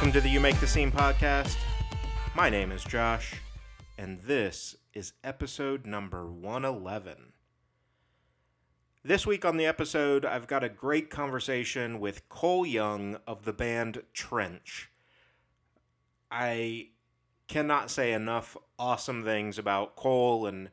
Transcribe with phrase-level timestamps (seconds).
[0.00, 1.58] Welcome to the You Make the Scene podcast.
[2.34, 3.34] My name is Josh,
[3.98, 7.34] and this is episode number 111.
[9.04, 13.52] This week on the episode, I've got a great conversation with Cole Young of the
[13.52, 14.90] band Trench.
[16.30, 16.88] I
[17.46, 20.70] cannot say enough awesome things about Cole and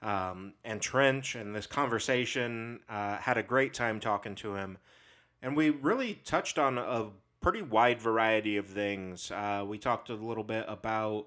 [0.00, 2.80] um, and Trench and this conversation.
[2.88, 4.78] Uh, had a great time talking to him,
[5.42, 7.10] and we really touched on a
[7.44, 9.30] pretty wide variety of things.
[9.30, 11.26] Uh, we talked a little bit about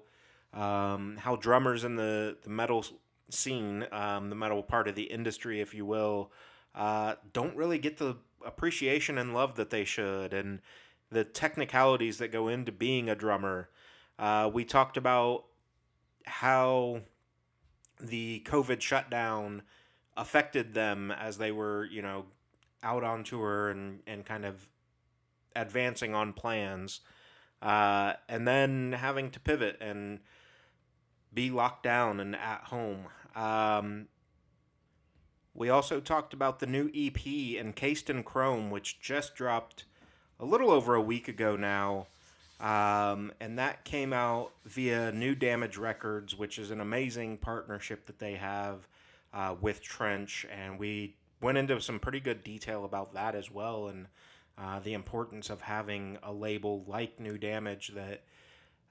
[0.52, 2.84] um, how drummers in the the metal
[3.30, 6.32] scene, um, the metal part of the industry, if you will,
[6.74, 10.60] uh, don't really get the appreciation and love that they should, and
[11.08, 13.68] the technicalities that go into being a drummer.
[14.18, 15.44] Uh, we talked about
[16.26, 17.00] how
[18.00, 19.62] the COVID shutdown
[20.16, 22.24] affected them as they were, you know,
[22.82, 24.68] out on tour and, and kind of
[25.54, 27.00] advancing on plans.
[27.60, 30.20] Uh, and then having to pivot and
[31.34, 33.06] be locked down and at home.
[33.34, 34.06] Um,
[35.54, 39.84] we also talked about the new EP Encased in Chrome, which just dropped
[40.38, 42.06] a little over a week ago now.
[42.60, 48.18] Um, and that came out via New Damage Records, which is an amazing partnership that
[48.18, 48.88] they have
[49.32, 50.46] uh, with Trench.
[50.50, 54.06] And we went into some pretty good detail about that as well and
[54.60, 58.24] uh, the importance of having a label like New Damage that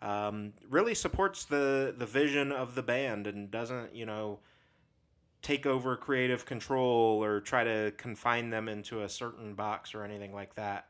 [0.02, 4.40] um, really supports the, the vision of the band and doesn't, you know,
[5.42, 10.34] take over creative control or try to confine them into a certain box or anything
[10.34, 10.88] like that.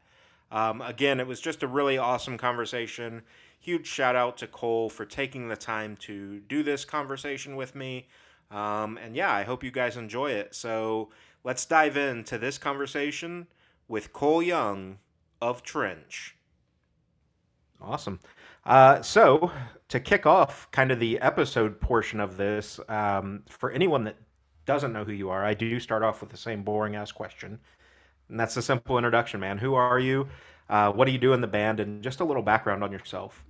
[0.52, 3.24] Um, again, it was just a really awesome conversation.
[3.60, 8.08] Huge shout out to Cole for taking the time to do this conversation with me.
[8.50, 10.56] Um, and yeah, I hope you guys enjoy it.
[10.56, 11.10] So
[11.44, 13.48] let's dive into this conversation
[13.88, 15.00] with Cole Young
[15.42, 16.36] of Trench.
[17.82, 18.20] Awesome.
[18.66, 19.52] Uh, so,
[19.90, 24.18] to kick off kind of the episode portion of this, um, for anyone that
[24.66, 27.60] doesn't know who you are, I do start off with the same boring ass question.
[28.30, 29.58] And that's a simple introduction, man.
[29.58, 30.28] Who are you?
[30.70, 31.80] Uh, what do you do in the band?
[31.80, 33.46] And just a little background on yourself.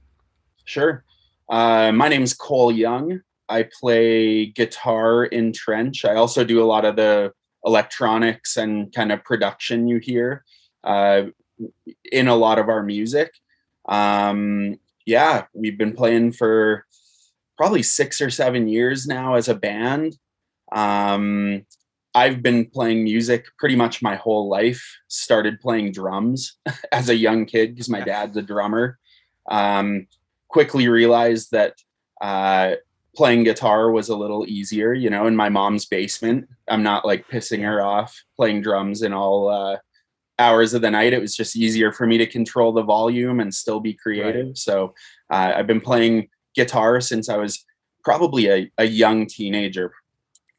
[0.66, 1.04] Sure.
[1.50, 3.22] Uh, my is Cole Young.
[3.50, 6.06] I play guitar in Trench.
[6.06, 7.34] I also do a lot of the
[7.66, 10.44] electronics and kind of production you hear
[10.84, 11.24] uh,
[12.12, 13.34] in a lot of our music.
[13.88, 16.86] Um, yeah, we've been playing for
[17.58, 20.18] probably six or seven years now as a band.
[20.72, 21.66] Um,
[22.14, 24.84] I've been playing music pretty much my whole life.
[25.08, 26.58] Started playing drums
[26.92, 28.98] as a young kid because my dad's a drummer.
[29.50, 30.08] Um,
[30.50, 31.76] quickly realized that
[32.22, 32.76] uh,
[33.18, 36.48] playing guitar was a little easier, you know, in my mom's basement.
[36.68, 39.78] I'm not like pissing her off playing drums in all uh,
[40.38, 41.14] hours of the night.
[41.14, 44.46] It was just easier for me to control the volume and still be creative.
[44.46, 44.58] Right.
[44.58, 44.94] So
[45.32, 47.66] uh, I've been playing guitar since I was
[48.04, 49.92] probably a, a young teenager,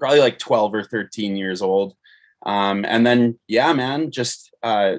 [0.00, 1.94] probably like 12 or 13 years old.
[2.44, 4.96] Um, and then, yeah, man, just, uh,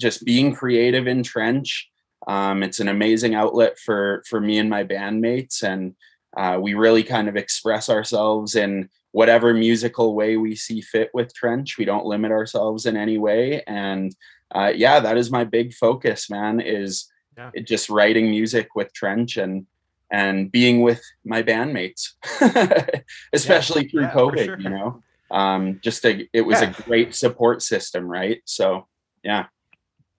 [0.00, 1.88] just being creative in trench.
[2.26, 5.62] Um, it's an amazing outlet for, for me and my bandmates.
[5.62, 5.94] And,
[6.36, 11.34] uh, we really kind of express ourselves in whatever musical way we see fit with
[11.34, 11.78] trench.
[11.78, 13.62] We don't limit ourselves in any way.
[13.66, 14.14] And,
[14.54, 17.50] uh, yeah, that is my big focus, man, is yeah.
[17.64, 19.66] just writing music with trench and,
[20.12, 22.10] and being with my bandmates,
[23.32, 24.60] especially yeah, through yeah, COVID, sure.
[24.60, 28.06] you know, um, just a, it was a great support system.
[28.06, 28.42] Right.
[28.44, 28.86] So,
[29.24, 29.46] yeah.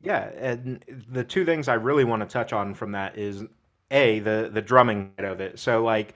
[0.01, 0.29] Yeah.
[0.39, 3.44] And the two things I really want to touch on from that is
[3.92, 5.59] a, the, the drumming of it.
[5.59, 6.16] So like,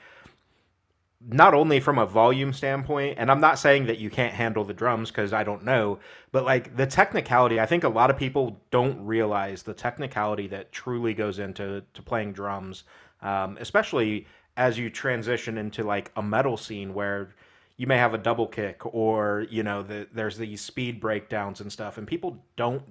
[1.29, 4.73] not only from a volume standpoint, and I'm not saying that you can't handle the
[4.73, 5.99] drums because I don't know,
[6.31, 10.71] but like the technicality, I think a lot of people don't realize the technicality that
[10.71, 12.85] truly goes into to playing drums
[13.21, 17.33] um, especially as you transition into like a metal scene where
[17.77, 21.71] you may have a double kick or you know the, there's these speed breakdowns and
[21.71, 22.83] stuff and people don't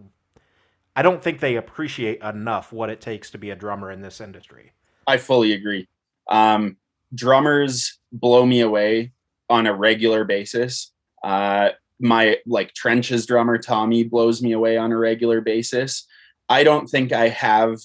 [0.96, 4.20] i don't think they appreciate enough what it takes to be a drummer in this
[4.20, 4.72] industry
[5.06, 5.88] i fully agree
[6.31, 6.76] um,
[7.14, 9.12] drummers blow me away
[9.49, 10.93] on a regular basis
[11.25, 16.06] uh, my like Trench's drummer tommy blows me away on a regular basis
[16.49, 17.79] i don't think i have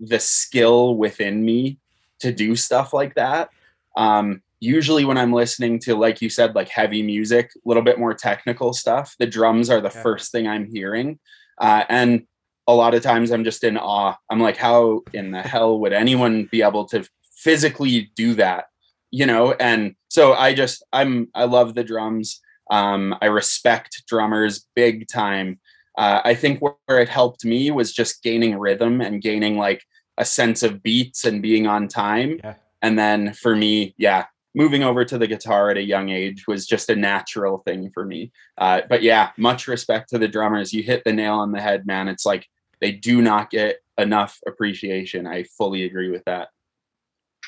[0.00, 1.78] the skill within me
[2.20, 3.50] to do stuff like that.
[3.96, 7.98] Um, usually when I'm listening to, like you said, like heavy music, a little bit
[7.98, 10.02] more technical stuff, the drums are the yeah.
[10.02, 11.18] first thing I'm hearing.
[11.58, 12.26] Uh, and
[12.66, 14.16] a lot of times I'm just in awe.
[14.30, 17.06] I'm like, how in the hell would anyone be able to
[17.36, 18.66] physically do that?
[19.10, 22.40] You know, and so I just I'm I love the drums.
[22.70, 25.60] Um, I respect drummers big time.
[25.96, 29.82] Uh, I think where it helped me was just gaining rhythm and gaining like
[30.18, 32.40] a sense of beats and being on time.
[32.42, 32.54] Yeah.
[32.82, 36.66] And then for me, yeah, moving over to the guitar at a young age was
[36.66, 38.32] just a natural thing for me.
[38.58, 40.72] Uh, but yeah, much respect to the drummers.
[40.72, 42.08] You hit the nail on the head, man.
[42.08, 42.46] It's like
[42.84, 45.26] they do not get enough appreciation.
[45.26, 46.48] I fully agree with that.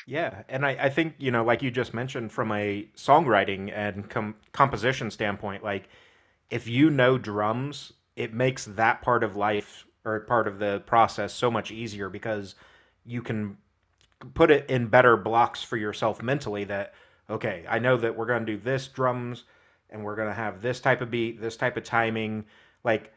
[0.07, 4.09] Yeah, and I, I think you know, like you just mentioned, from a songwriting and
[4.09, 5.89] com- composition standpoint, like
[6.49, 11.33] if you know drums, it makes that part of life or part of the process
[11.33, 12.55] so much easier because
[13.05, 13.57] you can
[14.33, 16.63] put it in better blocks for yourself mentally.
[16.63, 16.95] That
[17.29, 19.43] okay, I know that we're gonna do this drums,
[19.91, 22.45] and we're gonna have this type of beat, this type of timing,
[22.83, 23.13] like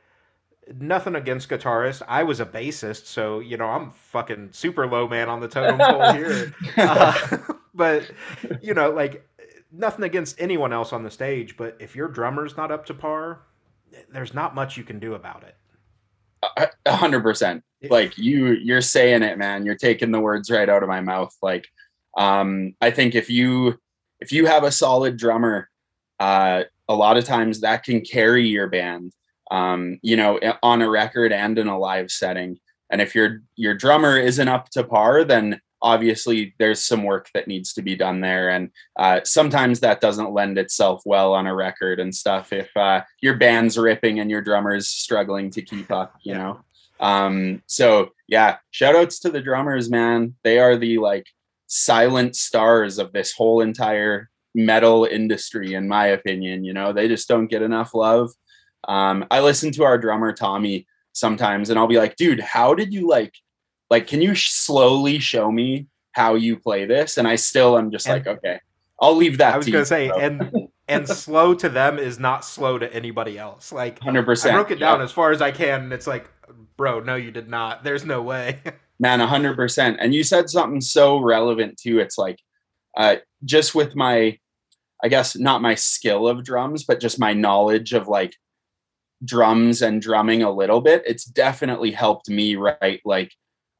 [0.79, 2.03] nothing against guitarists.
[2.07, 5.79] I was a bassist, so you know I'm fucking super low man on the totem
[5.79, 6.55] pole here.
[6.77, 7.39] Uh,
[7.75, 8.11] but
[8.63, 9.27] you know, like
[9.73, 11.57] nothing against anyone else on the stage.
[11.57, 13.43] But if your drummer's not up to par,
[14.13, 15.57] there's not much you can do about it.
[16.87, 17.63] A hundred percent.
[17.89, 19.65] Like you, you're saying it, man.
[19.65, 21.35] You're taking the words right out of my mouth.
[21.43, 21.67] Like,
[22.17, 23.79] um, I think if you
[24.21, 25.69] if you have a solid drummer,
[26.19, 29.13] uh, a lot of times that can carry your band
[29.51, 32.59] um, you know, on a record and in a live setting.
[32.91, 37.49] And if your your drummer isn't up to par, then obviously there's some work that
[37.49, 38.51] needs to be done there.
[38.51, 42.53] And uh, sometimes that doesn't lend itself well on a record and stuff.
[42.53, 46.61] If uh, your band's ripping and your drummer's struggling to keep up, you know.
[46.99, 50.35] Um, so yeah, shout outs to the drummers, man.
[50.45, 51.27] They are the like
[51.67, 56.65] silent stars of this whole entire metal industry, in my opinion.
[56.65, 58.31] You know, they just don't get enough love.
[58.89, 62.93] Um, I listen to our drummer Tommy sometimes, and I'll be like, "Dude, how did
[62.93, 63.35] you like?
[63.91, 67.91] Like, can you sh- slowly show me how you play this?" And I still am
[67.91, 68.61] just and, like, "Okay,
[69.01, 72.79] I'll leave that." I was gonna say, and and slow to them is not slow
[72.79, 73.73] to anybody else.
[73.73, 74.55] Like, hundred percent.
[74.55, 76.29] I broke it down as far as I can, and it's like,
[76.77, 77.85] bro, no, you did not.
[77.85, 78.59] There's no way.
[78.99, 79.99] Man, hundred percent.
[80.01, 82.01] And you said something so relevant too.
[82.01, 82.39] It's like,
[82.97, 84.39] uh, just with my,
[85.03, 88.35] I guess not my skill of drums, but just my knowledge of like
[89.25, 93.33] drums and drumming a little bit, it's definitely helped me write like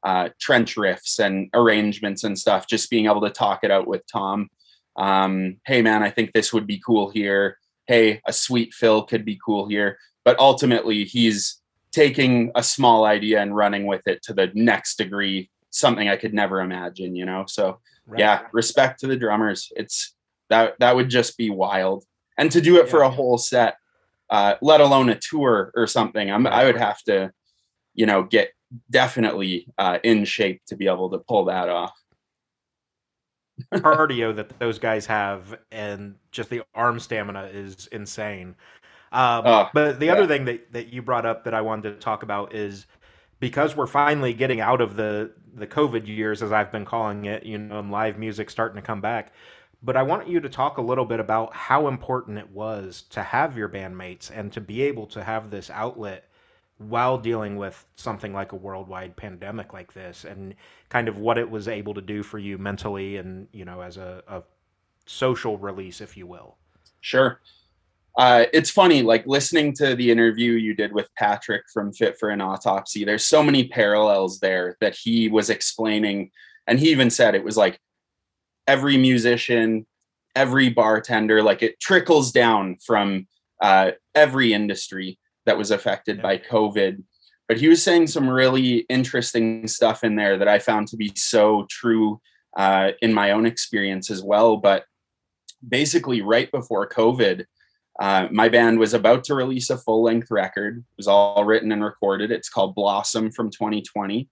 [0.03, 2.67] uh, trench riffs and arrangements and stuff.
[2.67, 4.49] Just being able to talk it out with Tom.
[4.95, 7.57] Um, hey man, I think this would be cool here.
[7.87, 9.97] Hey, a sweet fill could be cool here.
[10.23, 11.61] But ultimately, he's
[11.91, 15.49] taking a small idea and running with it to the next degree.
[15.71, 17.45] Something I could never imagine, you know.
[17.47, 18.19] So right.
[18.19, 19.71] yeah, respect to the drummers.
[19.75, 20.13] It's
[20.49, 22.05] that that would just be wild.
[22.37, 22.91] And to do it yeah.
[22.91, 23.75] for a whole set
[24.31, 26.31] uh, let alone a tour or something.
[26.31, 27.31] I'm, I would have to,
[27.93, 28.51] you know, get
[28.89, 31.93] definitely uh, in shape to be able to pull that off.
[33.73, 38.55] cardio that those guys have and just the arm stamina is insane.
[39.11, 40.13] Um, oh, but the yeah.
[40.13, 42.87] other thing that, that you brought up that I wanted to talk about is
[43.39, 47.43] because we're finally getting out of the the COVID years, as I've been calling it,
[47.43, 49.33] you know, and live music starting to come back
[49.83, 53.23] but I want you to talk a little bit about how important it was to
[53.23, 56.29] have your bandmates and to be able to have this outlet
[56.77, 60.55] while dealing with something like a worldwide pandemic like this and
[60.89, 63.97] kind of what it was able to do for you mentally and you know as
[63.97, 64.43] a, a
[65.05, 66.57] social release if you will.
[67.01, 67.39] Sure.
[68.17, 72.29] Uh, it's funny like listening to the interview you did with patrick from fit for
[72.29, 76.29] an autopsy there's so many parallels there that he was explaining
[76.67, 77.79] and he even said it was like
[78.71, 79.85] every musician,
[80.33, 83.27] every bartender, like it trickles down from
[83.61, 86.23] uh, every industry that was affected yeah.
[86.23, 87.03] by COVID.
[87.49, 91.11] But he was saying some really interesting stuff in there that I found to be
[91.17, 92.21] so true
[92.55, 94.55] uh, in my own experience as well.
[94.55, 94.85] But
[95.67, 97.43] basically, right before COVID,
[97.99, 100.77] uh, my band was about to release a full length record.
[100.77, 102.31] It was all written and recorded.
[102.31, 104.29] It's called Blossom from 2020.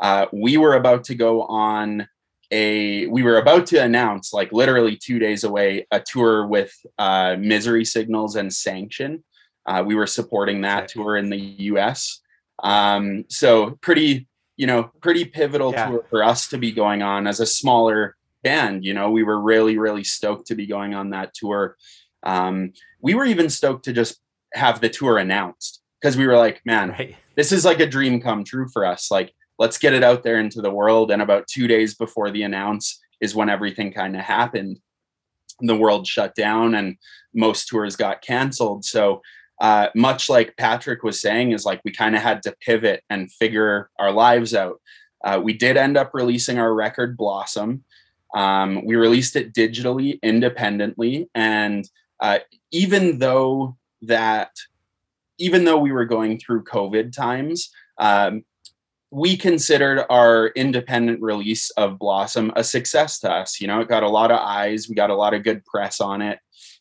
[0.00, 2.08] Uh, we were about to go on
[2.52, 7.34] a we were about to announce like literally two days away a tour with uh,
[7.38, 9.24] misery signals and sanction.
[9.66, 12.20] Uh, we were supporting that tour in the us
[12.62, 15.88] um, so pretty you know pretty pivotal yeah.
[15.88, 17.26] tour for us to be going on.
[17.26, 21.10] As a smaller band you know we were really really stoked to be going on
[21.10, 21.76] that tour.
[22.22, 24.20] Um, we were even stoked to just
[24.54, 27.16] have the tour announced because we were like man right.
[27.34, 29.10] this is like a dream come true for us.
[29.10, 31.10] Like let's get it out there into the world.
[31.10, 34.80] And about two days before the announce is when everything kind of happened.
[35.60, 36.96] The world shut down and
[37.34, 38.84] most tours got canceled.
[38.84, 39.22] So
[39.60, 43.30] uh, much like Patrick was saying, is like we kind of had to pivot and
[43.32, 44.80] figure our lives out.
[45.24, 47.84] Uh, we did end up releasing our record Blossom.
[48.34, 52.40] Um, we released it digitally, independently, and uh,
[52.72, 54.50] even though that
[55.38, 58.44] even though we were going through COVID times, um,
[59.12, 63.60] we considered our independent release of Blossom a success to us.
[63.60, 66.00] You know, it got a lot of eyes, we got a lot of good press
[66.00, 66.38] on it,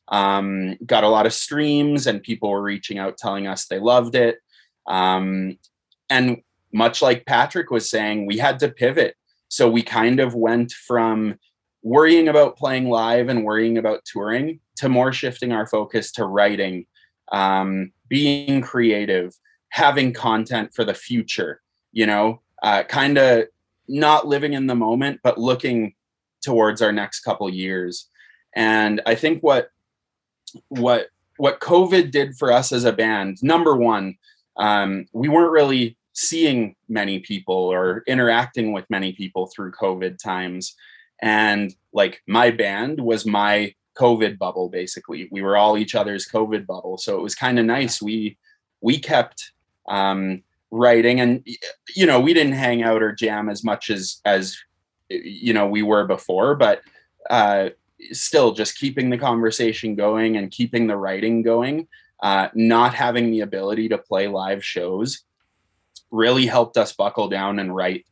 [0.08, 4.16] um, got a lot of streams, and people were reaching out telling us they loved
[4.16, 4.38] it.
[4.88, 5.60] Um,
[6.10, 6.38] and
[6.72, 9.16] much like Patrick was saying, we had to pivot.
[9.50, 11.38] So we kind of went from
[11.84, 16.86] worrying about playing live and worrying about touring to more shifting our focus to writing,
[17.34, 19.34] um, being creative,
[19.68, 21.61] having content for the future
[21.92, 23.48] you know, uh, kind of
[23.88, 25.94] not living in the moment, but looking
[26.44, 28.08] towards our next couple years.
[28.56, 29.70] And I think what
[30.70, 31.08] what
[31.38, 34.18] what COVID did for us as a band, number one,
[34.58, 40.76] um, we weren't really seeing many people or interacting with many people through COVID times.
[41.22, 45.30] And like my band was my COVID bubble, basically.
[45.32, 46.98] We were all each other's COVID bubble.
[46.98, 48.02] So it was kind of nice.
[48.02, 48.38] We
[48.82, 49.52] we kept
[49.88, 51.46] um, writing and
[51.96, 54.58] you know we didn't hang out or jam as much as as
[55.10, 56.82] you know we were before but
[57.30, 57.70] uh
[58.14, 61.88] still just keeping the conversation going and keeping the writing going
[62.24, 65.24] uh not having the ability to play live shows
[66.10, 68.06] really helped us buckle down and write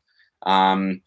[0.45, 1.01] um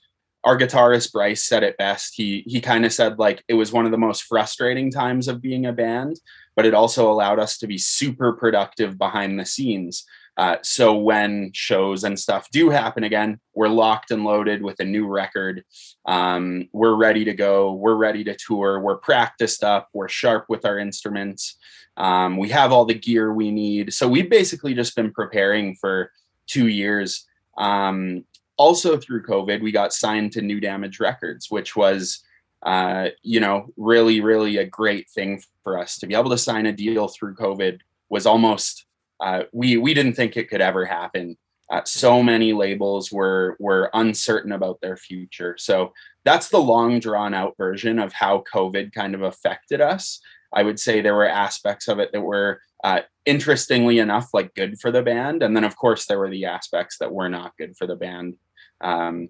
[0.44, 2.14] our guitarist Bryce said it best.
[2.16, 5.40] He he kind of said like it was one of the most frustrating times of
[5.40, 6.18] being a band,
[6.56, 10.04] but it also allowed us to be super productive behind the scenes.
[10.36, 14.84] Uh, so when shows and stuff do happen again, we're locked and loaded with a
[14.84, 15.62] new record.
[16.06, 17.72] Um, we're ready to go.
[17.72, 18.80] We're ready to tour.
[18.80, 19.88] We're practiced up.
[19.92, 21.56] We're sharp with our instruments.
[21.96, 23.92] Um, we have all the gear we need.
[23.92, 26.10] So we've basically just been preparing for
[26.46, 27.26] two years.
[27.58, 28.24] Um,
[28.56, 32.24] also through COVID, we got signed to New Damage Records, which was,
[32.62, 36.66] uh, you know, really, really a great thing for us to be able to sign
[36.66, 38.86] a deal through COVID was almost
[39.22, 41.36] uh, we we didn't think it could ever happen.
[41.70, 45.54] Uh, so many labels were were uncertain about their future.
[45.58, 45.92] So
[46.24, 50.20] that's the long drawn out version of how COVID kind of affected us.
[50.52, 54.80] I would say there were aspects of it that were uh, interestingly enough like good
[54.80, 57.76] for the band, and then of course there were the aspects that were not good
[57.76, 58.34] for the band.
[58.80, 59.28] Um,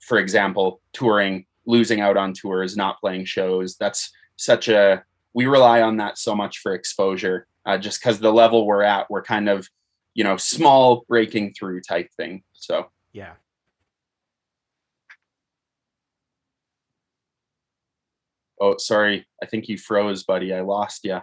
[0.00, 3.76] for example, touring, losing out on tours, not playing shows.
[3.76, 8.32] That's such a we rely on that so much for exposure uh, just because the
[8.32, 9.68] level we're at, we're kind of,
[10.14, 12.42] you know, small breaking through type thing.
[12.54, 13.34] So, yeah.
[18.58, 19.26] Oh, sorry.
[19.42, 20.54] I think you froze, buddy.
[20.54, 21.20] I lost you.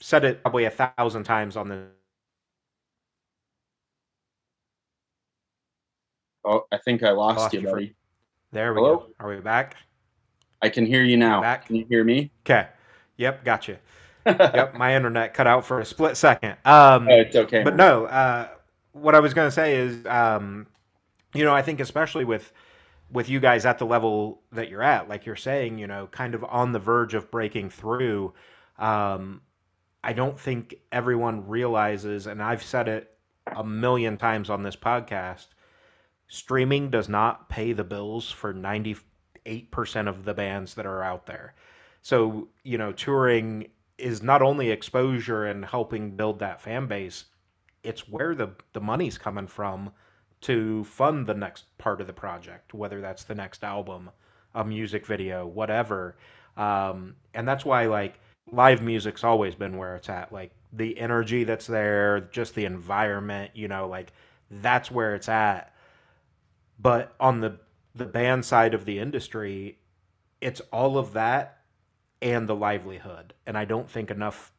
[0.00, 1.86] Said it probably a thousand times on the.
[6.44, 7.88] Oh, I think I lost, lost you, you, buddy.
[7.88, 7.94] For...
[8.52, 8.96] There we Hello?
[8.96, 9.06] go.
[9.18, 9.76] Are we back?
[10.62, 11.40] I can hear you now.
[11.40, 11.66] Back?
[11.66, 12.30] Can you hear me?
[12.46, 12.68] Okay.
[13.18, 13.78] Yep, gotcha.
[14.26, 16.56] yep, my internet cut out for a split second.
[16.64, 17.62] Um, oh, it's okay.
[17.62, 18.48] But no, uh,
[18.92, 20.66] what I was going to say is, um,
[21.34, 22.52] you know, I think especially with
[23.10, 26.34] with you guys at the level that you're at, like you're saying, you know, kind
[26.34, 28.34] of on the verge of breaking through.
[28.78, 29.40] Um,
[30.04, 33.10] I don't think everyone realizes, and I've said it
[33.56, 35.46] a million times on this podcast.
[36.28, 39.00] Streaming does not pay the bills for 98%
[40.06, 41.54] of the bands that are out there.
[42.02, 47.24] So, you know, touring is not only exposure and helping build that fan base,
[47.82, 49.90] it's where the, the money's coming from
[50.42, 54.10] to fund the next part of the project, whether that's the next album,
[54.54, 56.16] a music video, whatever.
[56.56, 60.32] Um, and that's why, like, live music's always been where it's at.
[60.32, 64.12] Like, the energy that's there, just the environment, you know, like,
[64.50, 65.74] that's where it's at.
[66.78, 67.58] But on the
[67.94, 69.78] the band side of the industry,
[70.40, 71.57] it's all of that
[72.20, 73.34] and the livelihood.
[73.46, 74.52] And I don't think enough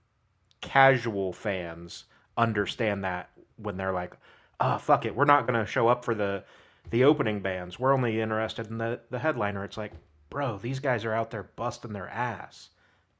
[0.62, 2.06] casual fans
[2.38, 4.14] understand that when they're like,
[4.60, 6.44] "Oh, fuck it, we're not going to show up for the
[6.90, 7.80] the opening bands.
[7.80, 9.94] We're only interested in the the headliner." It's like,
[10.30, 12.70] "Bro, these guys are out there busting their ass.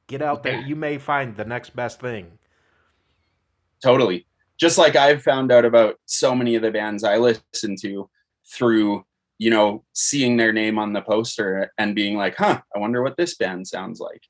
[0.06, 0.60] Get out there.
[0.60, 2.38] You may find the next best thing."
[3.82, 4.26] Totally.
[4.58, 8.10] Just like I've found out about so many of the bands I listen to
[8.46, 9.04] through
[9.40, 13.16] you know, seeing their name on the poster and being like, huh, I wonder what
[13.16, 14.22] this band sounds like.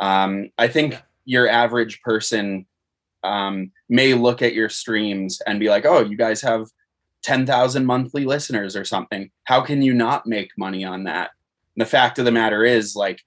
[0.00, 2.66] Um, I think your average person
[3.22, 6.66] um, may look at your streams and be like, oh, you guys have
[7.22, 9.30] 10,000 monthly listeners or something.
[9.44, 11.30] How can you not make money on that?
[11.76, 13.22] And the fact of the matter is, like,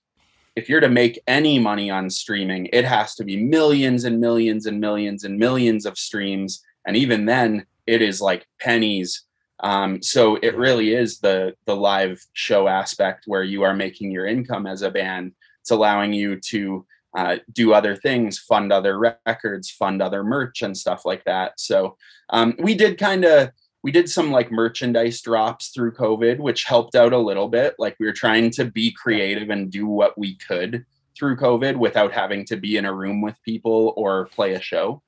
[0.58, 4.66] if you're to make any money on streaming, it has to be millions and millions
[4.66, 6.62] and millions and millions of streams.
[6.86, 9.24] And even then, it is like pennies
[9.62, 14.26] um, so it really is the the live show aspect where you are making your
[14.26, 15.34] income as a band.
[15.62, 20.76] It's allowing you to uh, do other things, fund other records, fund other merch and
[20.76, 21.60] stuff like that.
[21.60, 21.98] So
[22.30, 23.52] um, we did kind of
[23.84, 27.76] we did some like merchandise drops through COVID, which helped out a little bit.
[27.80, 30.86] Like we were trying to be creative and do what we could
[31.18, 35.02] through COVID without having to be in a room with people or play a show.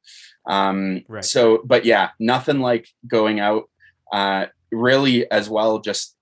[0.46, 1.24] Um, right.
[1.24, 3.70] So, but yeah, nothing like going out.
[4.13, 6.15] Uh, really, as well, just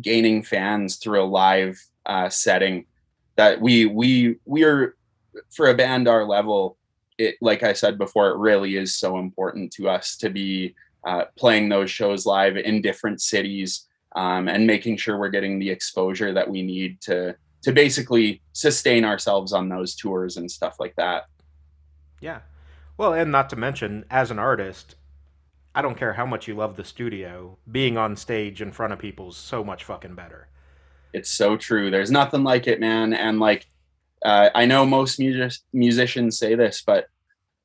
[0.00, 2.86] gaining fans through a live uh, setting.
[3.36, 4.96] That we we we are
[5.50, 6.76] for a band our level.
[7.16, 10.74] It like I said before, it really is so important to us to be
[11.06, 15.70] uh, playing those shows live in different cities um, and making sure we're getting the
[15.70, 20.94] exposure that we need to to basically sustain ourselves on those tours and stuff like
[20.96, 21.26] that.
[22.20, 22.40] Yeah.
[22.98, 24.96] Well, and not to mention, as an artist,
[25.74, 28.98] I don't care how much you love the studio, being on stage in front of
[28.98, 30.48] people is so much fucking better.
[31.12, 31.90] It's so true.
[31.90, 33.12] There's nothing like it, man.
[33.12, 33.66] And like,
[34.24, 37.06] uh, I know most music- musicians say this, but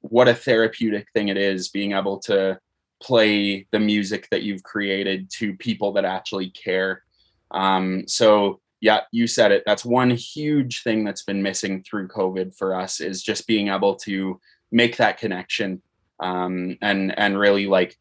[0.02, 2.60] what a therapeutic thing it is being able to
[3.02, 7.04] play the music that you've created to people that actually care.
[7.52, 9.64] Um, so yeah, you said it.
[9.66, 13.96] That's one huge thing that's been missing through COVID for us is just being able
[13.98, 14.40] to
[14.72, 15.82] make that connection
[16.20, 17.98] um, and and really like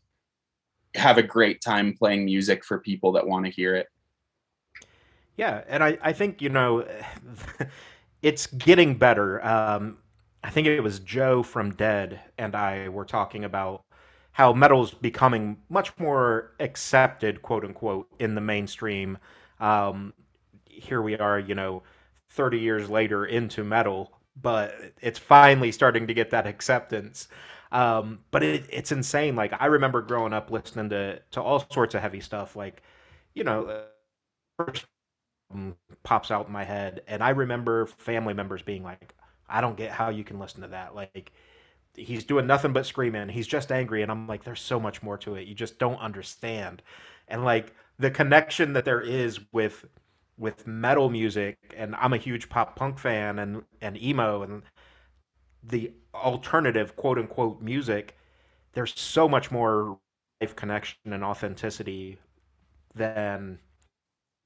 [0.94, 3.86] have a great time playing music for people that want to hear it.
[5.36, 6.86] Yeah, and I I think you know
[8.22, 9.44] it's getting better.
[9.44, 9.98] Um,
[10.42, 13.82] I think it was Joe from Dead and I were talking about
[14.32, 19.18] how metal's becoming much more accepted, quote unquote, in the mainstream.
[19.58, 20.14] Um,
[20.64, 21.82] here we are, you know,
[22.30, 27.26] 30 years later into metal, but it's finally starting to get that acceptance.
[27.72, 29.36] Um, but it, it's insane.
[29.36, 32.56] Like I remember growing up listening to to all sorts of heavy stuff.
[32.56, 32.82] Like,
[33.34, 33.82] you know, uh,
[34.58, 34.86] first
[36.02, 39.14] pops out in my head, and I remember family members being like,
[39.48, 41.32] "I don't get how you can listen to that." Like,
[41.94, 43.28] he's doing nothing but screaming.
[43.28, 45.48] He's just angry, and I'm like, "There's so much more to it.
[45.48, 46.82] You just don't understand."
[47.28, 49.86] And like the connection that there is with
[50.38, 54.62] with metal music and I'm a huge pop punk fan and and emo and
[55.62, 58.16] the alternative quote unquote music
[58.72, 59.98] there's so much more
[60.40, 62.18] life connection and authenticity
[62.94, 63.58] than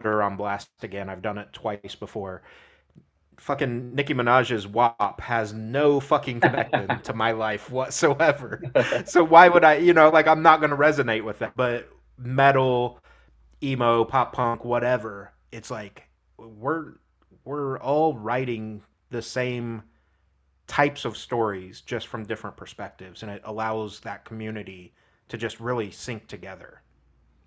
[0.00, 1.08] put on blast again.
[1.08, 2.42] I've done it twice before.
[3.38, 8.62] Fucking Nicki Minaj's WAP has no fucking connection to my life whatsoever.
[9.06, 11.56] So why would I you know like I'm not going to resonate with that.
[11.56, 13.00] But metal
[13.62, 16.94] emo pop punk whatever it's like we're
[17.44, 19.82] we're all writing the same
[20.66, 24.94] types of stories just from different perspectives and it allows that community
[25.28, 26.82] to just really sync together.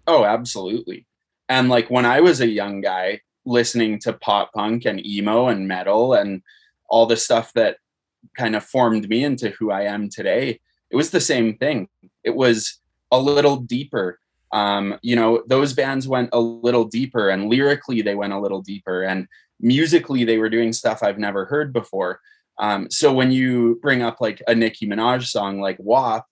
[0.08, 1.06] Oh absolutely.
[1.50, 5.68] And like when i was a young guy listening to pop punk and emo and
[5.68, 6.42] metal and
[6.90, 7.78] all the stuff that
[8.36, 10.60] kind of formed me into who i am today
[10.92, 11.90] it was the same thing.
[12.24, 12.80] It was
[13.12, 14.20] a little deeper.
[14.52, 18.62] Um, you know those bands went a little deeper and lyrically they went a little
[18.62, 19.28] deeper and
[19.60, 22.22] musically they were doing stuff i've never heard before
[22.58, 26.26] um, so when you bring up like a nicki minaj song like wap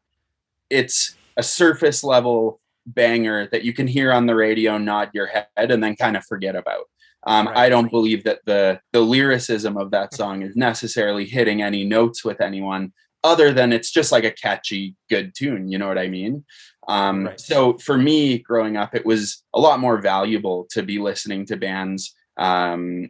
[0.69, 5.47] it's a surface level banger that you can hear on the radio nod your head
[5.57, 6.89] and then kind of forget about
[7.25, 7.57] um, right.
[7.57, 12.25] i don't believe that the the lyricism of that song is necessarily hitting any notes
[12.25, 12.91] with anyone
[13.23, 16.43] other than it's just like a catchy good tune you know what i mean
[16.87, 17.39] um, right.
[17.39, 21.57] So for me, growing up, it was a lot more valuable to be listening to
[21.57, 23.09] bands um,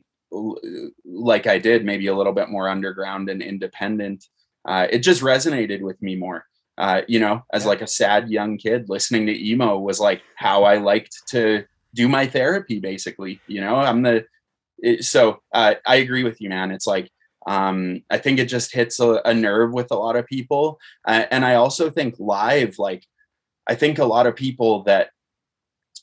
[1.06, 4.26] like I did, maybe a little bit more underground and independent.
[4.66, 6.46] Uh, it just resonated with me more.
[6.78, 7.70] Uh, you know, as yeah.
[7.70, 12.08] like a sad young kid, listening to emo was like how I liked to do
[12.08, 12.80] my therapy.
[12.80, 14.26] Basically, you know, I'm the
[14.80, 16.72] it, so uh, I agree with you, man.
[16.72, 17.12] It's like
[17.46, 21.26] um, I think it just hits a, a nerve with a lot of people, uh,
[21.30, 23.06] and I also think live, like
[23.68, 25.10] I think a lot of people that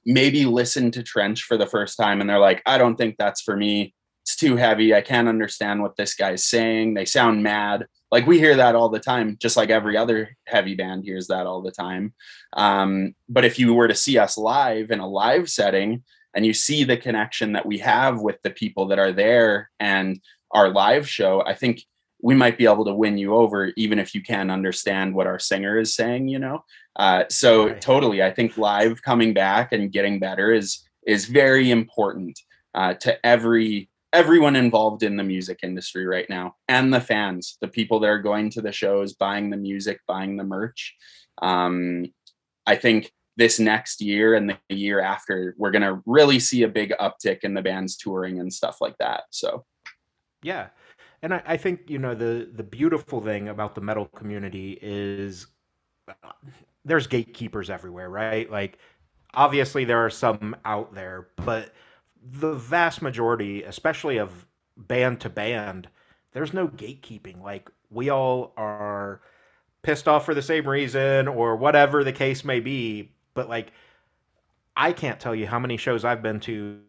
[0.05, 3.43] maybe listen to Trench for the first time and they're like, I don't think that's
[3.43, 3.95] for me.
[4.23, 4.95] It's too heavy.
[4.95, 6.95] I can't understand what this guy's saying.
[6.95, 7.87] They sound mad.
[8.11, 11.47] Like we hear that all the time, just like every other heavy band hears that
[11.47, 12.13] all the time.
[12.55, 16.03] Um, but if you were to see us live in a live setting
[16.35, 20.21] and you see the connection that we have with the people that are there and
[20.51, 21.85] our live show, I think
[22.23, 25.39] we might be able to win you over even if you can't understand what our
[25.39, 26.65] singer is saying you know
[26.97, 27.81] uh, so right.
[27.81, 32.39] totally i think live coming back and getting better is is very important
[32.75, 37.69] uh, to every everyone involved in the music industry right now and the fans the
[37.69, 40.95] people that are going to the shows buying the music buying the merch
[41.43, 42.05] um,
[42.67, 46.69] i think this next year and the year after we're going to really see a
[46.69, 49.65] big uptick in the bands touring and stuff like that so
[50.43, 50.69] yeah
[51.23, 55.47] and I, I think you know the the beautiful thing about the metal community is
[56.85, 58.51] there's gatekeepers everywhere, right?
[58.51, 58.79] Like
[59.35, 61.73] obviously there are some out there, but
[62.23, 65.89] the vast majority, especially of band to band,
[66.33, 67.43] there's no gatekeeping.
[67.43, 69.21] Like we all are
[69.83, 73.73] pissed off for the same reason or whatever the case may be, but like
[74.77, 76.81] I can't tell you how many shows I've been to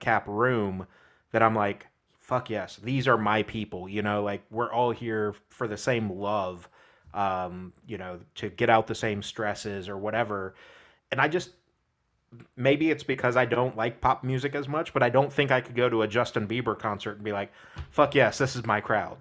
[0.00, 0.86] cap room
[1.32, 1.86] that I'm like,
[2.20, 6.10] fuck yes, these are my people, you know, like we're all here for the same
[6.10, 6.68] love,
[7.14, 10.54] um, you know, to get out the same stresses or whatever.
[11.10, 11.50] And I just
[12.56, 15.60] maybe it's because I don't like pop music as much, but I don't think I
[15.60, 17.52] could go to a Justin Bieber concert and be like,
[17.90, 19.16] fuck yes, this is my crowd.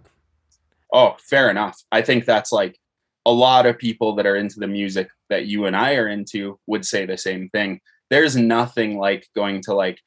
[0.93, 1.81] Oh, fair enough.
[1.91, 2.77] I think that's like
[3.25, 6.59] a lot of people that are into the music that you and I are into
[6.67, 7.81] would say the same thing.
[8.09, 9.99] There's nothing like going to like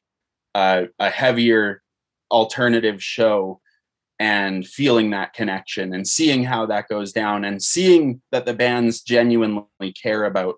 [0.55, 1.81] uh, a heavier
[2.31, 3.61] alternative show
[4.19, 9.01] and feeling that connection and seeing how that goes down and seeing that the bands
[9.01, 10.55] genuinely care about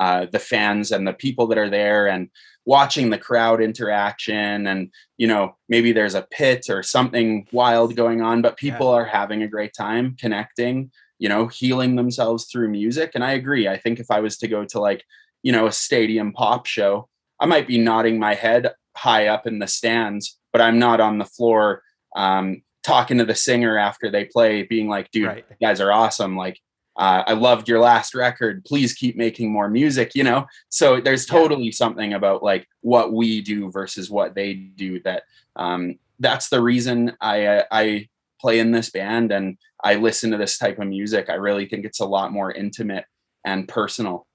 [0.00, 2.28] uh, the fans and the people that are there and
[2.66, 8.22] watching the crowd interaction and you know maybe there's a pit or something wild going
[8.22, 8.94] on but people yeah.
[8.94, 13.68] are having a great time connecting you know healing themselves through music and i agree
[13.68, 15.04] i think if i was to go to like
[15.42, 17.08] you know a stadium pop show
[17.40, 21.18] i might be nodding my head high up in the stands but i'm not on
[21.18, 21.82] the floor
[22.16, 25.44] um, talking to the singer after they play being like dude right.
[25.50, 26.58] you guys are awesome like
[26.96, 28.64] uh, I loved your last record.
[28.64, 30.46] Please keep making more music, you know?
[30.68, 31.72] So there's totally yeah.
[31.72, 35.24] something about like what we do versus what they do that
[35.56, 38.08] um, that's the reason I, uh, I
[38.40, 41.28] play in this band and I listen to this type of music.
[41.28, 43.06] I really think it's a lot more intimate
[43.44, 44.26] and personal.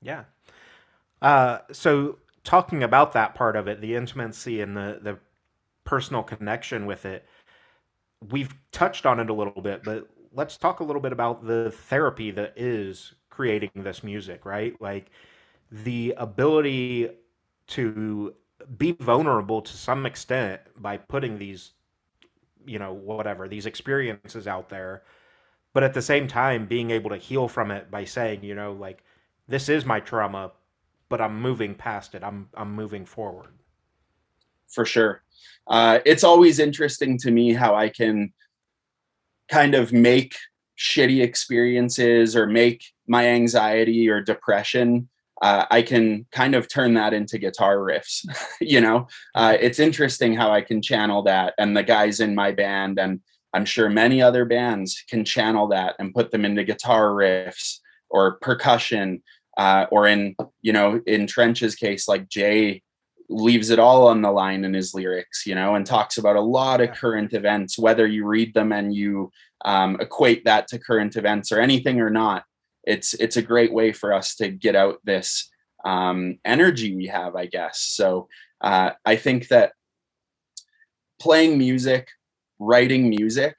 [0.00, 0.24] Yeah.
[1.20, 5.18] Uh, so talking about that part of it, the intimacy and the, the
[5.84, 7.26] personal connection with it,
[8.30, 11.70] we've touched on it a little bit, but let's talk a little bit about the
[11.70, 14.80] therapy that is creating this music, right?
[14.80, 15.10] Like
[15.70, 17.10] the ability
[17.68, 18.34] to
[18.76, 21.72] be vulnerable to some extent by putting these,
[22.66, 25.02] you know, whatever, these experiences out there,
[25.72, 28.72] but at the same time being able to heal from it by saying, you know,
[28.72, 29.02] like
[29.48, 30.52] this is my trauma,
[31.08, 32.22] but I'm moving past it.
[32.22, 33.50] I'm I'm moving forward.
[34.68, 35.22] For sure.
[35.66, 38.32] Uh, it's always interesting to me how I can
[39.52, 40.34] kind of make
[40.78, 45.08] shitty experiences or make my anxiety or depression
[45.42, 48.24] uh, i can kind of turn that into guitar riffs
[48.60, 49.06] you know?
[49.34, 53.20] Uh, it's interesting how i can channel that and the guys in my band and
[53.52, 58.38] i'm sure many other bands can channel that and put them into guitar riffs or
[58.38, 59.22] percussion
[59.58, 62.82] uh, or in you know in trench's case like jay
[63.32, 66.40] leaves it all on the line in his lyrics, you know, and talks about a
[66.40, 69.30] lot of current events, whether you read them and you
[69.64, 72.44] um, equate that to current events or anything or not.
[72.84, 75.50] It's it's a great way for us to get out this
[75.84, 77.80] um, energy we have, I guess.
[77.80, 78.28] So
[78.60, 79.72] uh, I think that
[81.20, 82.08] playing music,
[82.58, 83.56] writing music,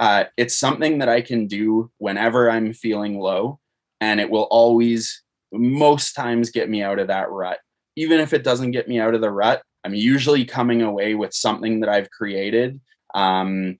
[0.00, 3.58] uh, it's something that I can do whenever I'm feeling low,
[4.00, 5.22] and it will always,
[5.52, 7.58] most times, get me out of that rut
[7.96, 11.34] even if it doesn't get me out of the rut, I'm usually coming away with
[11.34, 12.80] something that I've created
[13.14, 13.78] um,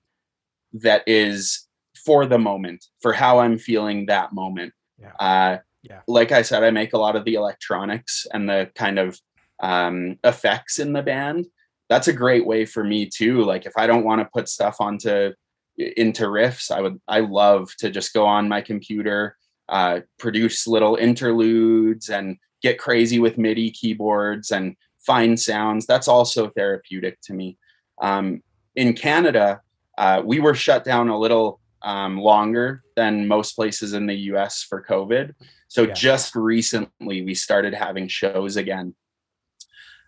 [0.73, 1.67] that is
[2.05, 4.73] for the moment, for how I'm feeling that moment.
[4.99, 5.13] Yeah.
[5.19, 6.01] Uh, yeah.
[6.07, 9.19] Like I said, I make a lot of the electronics and the kind of
[9.61, 11.45] um, effects in the band.
[11.89, 13.43] That's a great way for me too.
[13.43, 15.33] Like if I don't want to put stuff onto
[15.77, 19.37] into riffs, I would I love to just go on my computer,
[19.69, 25.85] uh, produce little interludes and get crazy with MIDI keyboards and find sounds.
[25.85, 27.57] That's also therapeutic to me.
[28.01, 28.41] Um,
[28.75, 29.61] in Canada,
[29.97, 34.63] uh, we were shut down a little um, longer than most places in the US
[34.63, 35.33] for COVID.
[35.67, 35.93] So yeah.
[35.93, 38.95] just recently, we started having shows again.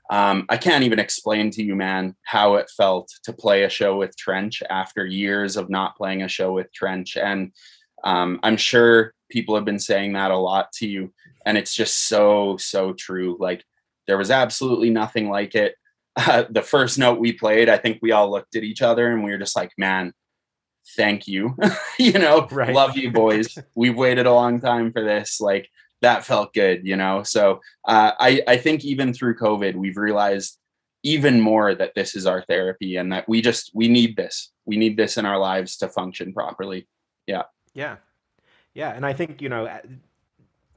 [0.10, 3.98] Um, I can't even explain to you, man, how it felt to play a show
[3.98, 7.18] with Trench after years of not playing a show with Trench.
[7.18, 7.52] And
[8.04, 11.11] um, I'm sure people have been saying that a lot to you
[11.45, 13.38] and it's just so so true.
[13.39, 13.63] Like
[14.07, 15.75] there was absolutely nothing like it.
[16.17, 19.21] Uh, the first note we played i think we all looked at each other and
[19.21, 20.13] we were just like man
[20.95, 21.57] thank you.
[21.99, 22.73] You know right.
[22.73, 23.57] love you boys.
[23.75, 25.41] We've waited a long time for this.
[25.41, 25.67] Like
[25.99, 27.23] that felt good you know?
[27.23, 30.57] So uh, i i think even through covid we've realized
[31.03, 34.53] even more that this is our therapy and that we just we need this.
[34.63, 36.88] We need this in our lives to function properly.
[37.27, 37.43] Yeah.
[37.73, 37.97] Yeah
[38.75, 39.67] yeah and i think you know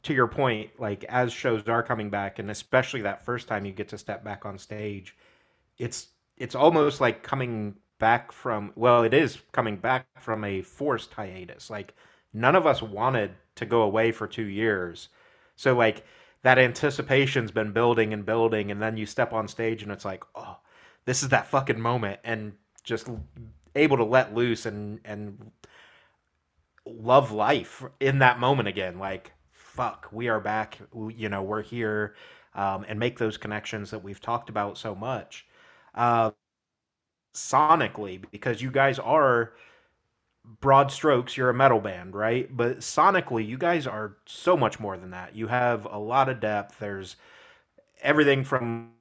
[0.05, 3.73] to your point, like as shows are coming back, and especially that first time you
[3.73, 5.17] get to step back on stage,
[5.79, 6.09] it's
[6.39, 11.71] it's almost like coming back from well, it is coming back from a forced hiatus.
[11.71, 11.95] Like
[12.33, 15.11] none of us wanted to go away for 2 years.
[15.57, 16.05] So like
[16.43, 20.25] that anticipation's been building and building and then you step on stage and it's like,
[20.35, 20.59] "Oh,
[21.05, 23.09] this is that fucking moment." And just
[23.75, 25.51] able to let loose and and
[26.97, 30.79] love life in that moment again like fuck we are back
[31.11, 32.15] you know we're here
[32.55, 35.47] um, and make those connections that we've talked about so much
[35.95, 36.31] uh,
[37.35, 39.53] sonically because you guys are
[40.61, 42.55] broad strokes you're a metal band right?
[42.55, 45.37] But sonically you guys are so much more than that.
[45.37, 46.79] You have a lot of depth.
[46.79, 47.17] There's
[48.03, 48.93] everything from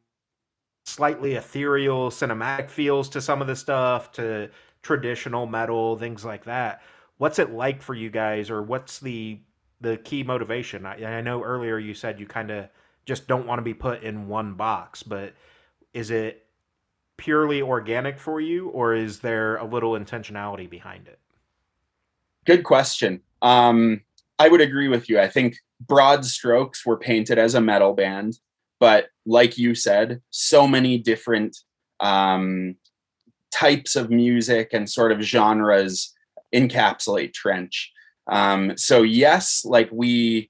[0.86, 4.50] slightly ethereal cinematic feels to some of the stuff to
[4.82, 6.82] traditional metal things like that
[7.18, 9.40] what's it like for you guys or what's the
[9.80, 10.86] the key motivation?
[10.86, 12.68] I, I know earlier you said you kind of
[13.06, 15.34] just don't want to be put in one box but
[15.94, 16.46] is it
[17.18, 21.20] purely organic for you or is there a little intentionality behind it?
[22.46, 23.22] Good question.
[23.42, 24.02] Um
[24.40, 25.20] i would agree with you.
[25.20, 28.40] I think broad strokes were painted as a metal band
[28.80, 31.58] but like you said so many different
[32.00, 32.76] um
[33.52, 36.14] types of music and sort of genres
[36.54, 37.92] encapsulate trench.
[38.30, 40.50] Um, so yes like we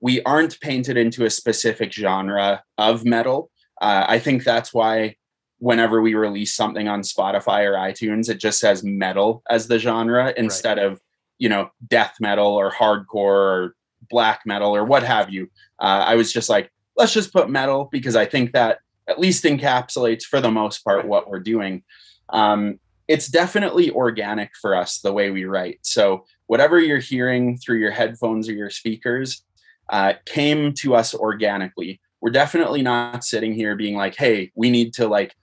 [0.00, 3.50] we aren't painted into a specific genre of metal.
[3.80, 5.14] Uh, i think that's why
[5.58, 10.32] whenever we release something on spotify or itunes it just says metal as the genre
[10.36, 10.86] instead right.
[10.86, 11.00] of
[11.38, 13.76] you know death metal or hardcore or
[14.08, 15.48] black metal or what have you.
[15.78, 18.78] Uh, i was just like let's just put metal because i think that
[19.08, 21.82] at least encapsulates for the most part what we're doing.
[22.30, 25.78] Um, it's definitely organic for us the way we write.
[25.82, 29.44] So whatever you're hearing through your headphones or your speakers
[29.88, 32.00] uh, came to us organically.
[32.20, 35.34] We're definitely not sitting here being like, "Hey, we need to like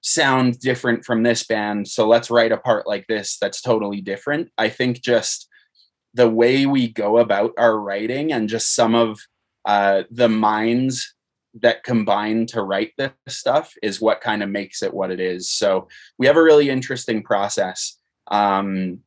[0.00, 4.50] sound different from this band, so let's write a part like this that's totally different."
[4.58, 5.48] I think just
[6.14, 9.20] the way we go about our writing and just some of
[9.66, 11.14] uh, the minds
[11.62, 15.50] that combine to write this stuff is what kind of makes it what it is.
[15.50, 15.88] So
[16.18, 17.98] we have a really interesting process.
[18.30, 19.00] Um,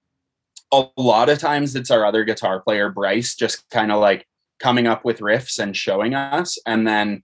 [0.72, 4.26] a lot of times it's our other guitar player, Bryce, just kind of like
[4.60, 6.58] coming up with riffs and showing us.
[6.66, 7.24] And then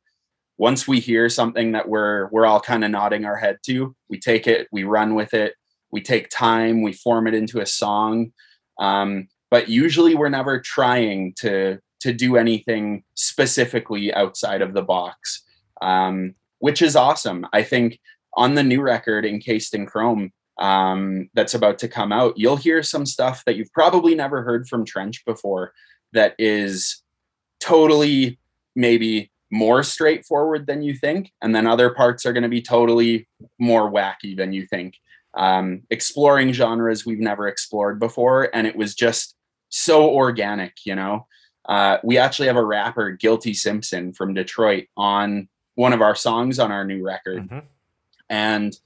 [0.58, 4.20] once we hear something that we're we're all kind of nodding our head to, we
[4.20, 5.54] take it, we run with it,
[5.92, 8.32] we take time, we form it into a song.
[8.80, 15.44] Um, but usually we're never trying to to do anything specifically outside of the box,
[15.82, 17.48] um, which is awesome.
[17.54, 18.00] I think
[18.36, 22.82] on the new record, Encased in Chrome, um, that's about to come out, you'll hear
[22.84, 25.74] some stuff that you've probably never heard from Trench before
[26.14, 27.02] that is
[27.60, 28.40] totally
[28.76, 31.32] maybe more straightforward than you think.
[31.42, 33.28] And then other parts are going to be totally
[33.60, 34.96] more wacky than you think.
[35.34, 38.50] Um, exploring genres we've never explored before.
[38.54, 39.36] And it was just
[39.70, 41.28] so organic, you know?
[41.68, 46.60] Uh, we actually have a rapper, Guilty Simpson from Detroit, on one of our songs
[46.60, 47.44] on our new record.
[47.44, 47.60] Mm-hmm.
[48.30, 48.78] And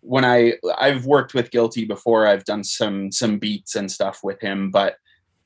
[0.00, 4.40] when I I've worked with Guilty before, I've done some some beats and stuff with
[4.40, 4.96] him, but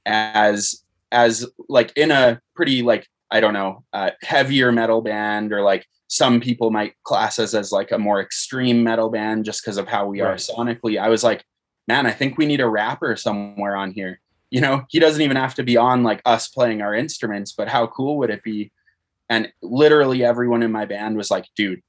[0.07, 5.63] as as like in a pretty like I don't know uh, heavier metal band or
[5.63, 9.77] like some people might class us as like a more extreme metal band just because
[9.77, 10.31] of how we right.
[10.31, 11.01] are sonically.
[11.01, 11.45] I was like,
[11.87, 14.21] man, I think we need a rapper somewhere on here
[14.51, 17.69] you know he doesn't even have to be on like us playing our instruments but
[17.69, 18.73] how cool would it be?
[19.29, 21.83] And literally everyone in my band was like dude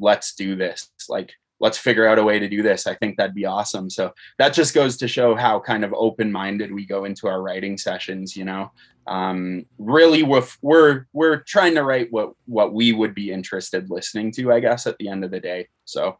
[0.00, 0.90] let's do this.
[1.08, 2.86] Like let's figure out a way to do this.
[2.86, 3.90] I think that'd be awesome.
[3.90, 7.78] So that just goes to show how kind of open-minded we go into our writing
[7.78, 8.72] sessions you know?
[9.06, 14.30] Um, really we're, we're we're trying to write what what we would be interested listening
[14.32, 16.18] to i guess at the end of the day so.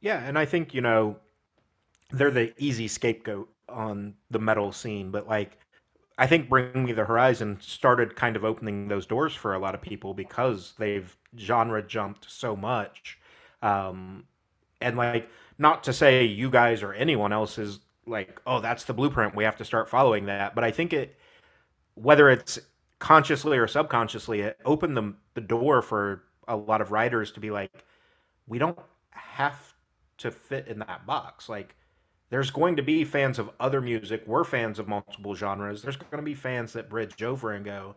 [0.00, 1.16] Yeah and i think you know
[2.10, 5.58] they're the easy scapegoat on the metal scene, but like
[6.18, 9.76] I think Bring Me the Horizon started kind of opening those doors for a lot
[9.76, 13.20] of people because they've genre jumped so much.
[13.62, 14.24] Um,
[14.80, 18.94] and like, not to say you guys or anyone else is like, oh, that's the
[18.94, 19.36] blueprint.
[19.36, 20.56] We have to start following that.
[20.56, 21.16] But I think it,
[21.94, 22.58] whether it's
[22.98, 27.52] consciously or subconsciously, it opened the, the door for a lot of writers to be
[27.52, 27.70] like,
[28.48, 28.78] we don't
[29.10, 29.74] have
[30.18, 31.48] to fit in that box.
[31.48, 31.76] Like,
[32.30, 34.22] there's going to be fans of other music.
[34.26, 35.82] We're fans of multiple genres.
[35.82, 37.96] There's going to be fans that bridge over and go,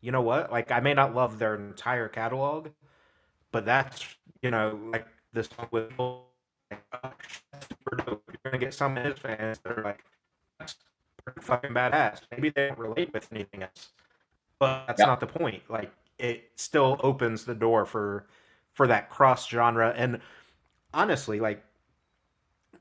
[0.00, 0.50] you know what?
[0.50, 2.68] Like, I may not love their entire catalog,
[3.52, 7.12] but that's, you know, like this song with like, oh,
[7.60, 8.22] super dope.
[8.28, 10.04] You're going to get some of his fans that are like,
[10.58, 10.76] that's
[11.40, 12.20] fucking badass.
[12.30, 13.90] Maybe they don't relate with anything else,
[14.58, 15.06] but that's yeah.
[15.06, 15.62] not the point.
[15.68, 18.26] Like, it still opens the door for
[18.74, 20.20] for that cross genre and
[20.94, 21.64] honestly like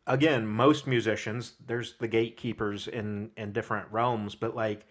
[0.07, 4.85] again, most musicians, there's the gatekeepers in in different realms, but like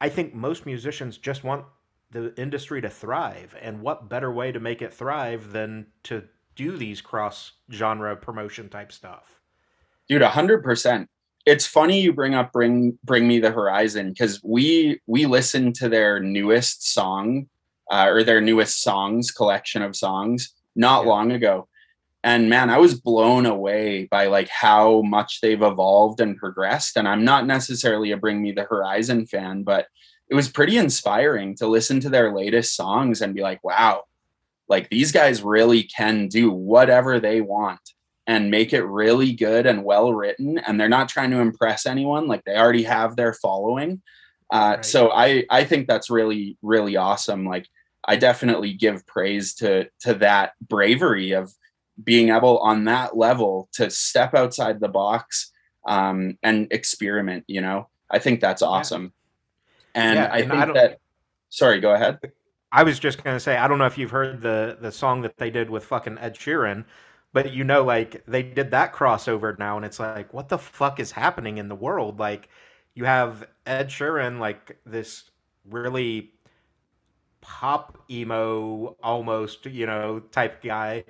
[0.00, 1.64] I think most musicians just want
[2.10, 6.76] the industry to thrive, and what better way to make it thrive than to do
[6.76, 9.40] these cross genre promotion type stuff?
[10.08, 11.08] Dude, a hundred percent.
[11.46, 15.88] It's funny you bring up bring bring me the horizon because we we listened to
[15.88, 17.46] their newest song
[17.90, 21.10] uh, or their newest songs collection of songs not yeah.
[21.10, 21.68] long ago
[22.26, 26.98] and man i was blown away by like how much they've evolved and progressed.
[26.98, 29.86] And i'm not necessarily a bring me the horizon fan but
[30.28, 34.02] it was pretty inspiring to listen to their latest songs and be like wow
[34.68, 37.80] like these guys really can do whatever they want
[38.26, 40.58] and make it really good and well written.
[40.58, 42.26] And they're not trying to impress anyone.
[42.26, 44.02] Like they already have their following.
[44.52, 44.84] Uh, right.
[44.84, 47.44] so i i think that's really really awesome.
[47.44, 47.66] Like
[48.04, 51.52] i definitely give praise to to that bravery of
[52.02, 55.52] being able on that level to step outside the box
[55.86, 57.88] um, and experiment you know?
[58.10, 59.12] I think that's awesome.
[59.94, 60.98] And yeah, i and think I that
[61.48, 62.18] sorry go ahead.
[62.70, 65.22] I was just going to say i don't know if you've heard the the song
[65.22, 66.84] that they did with fucking ed sheeran
[67.36, 70.98] but you know like they did that crossover now and it's like what the fuck
[70.98, 72.18] is happening in the world?
[72.18, 72.48] Like
[72.94, 75.30] you have ed sheeran like this
[75.68, 76.32] really
[77.42, 81.04] pop emo almost you know type guy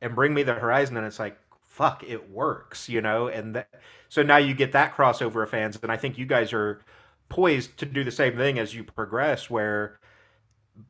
[0.00, 3.28] and bring me the horizon and it's like fuck it works you know?
[3.28, 3.68] And that,
[4.08, 6.80] so now you get that crossover of fans and i think you guys are
[7.28, 9.98] poised to do the same thing as you progress where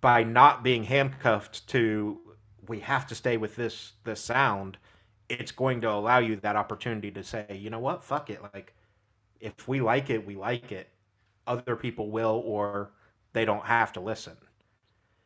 [0.00, 2.18] by not being handcuffed to
[2.68, 4.78] we have to stay with this this sound
[5.28, 8.02] it's going to allow you that opportunity to say you know what?
[8.04, 8.40] Fuck it.
[8.54, 8.74] Like
[9.40, 10.88] if we like it we like it.
[11.46, 12.92] Other people will or
[13.32, 14.36] they don't have to listen.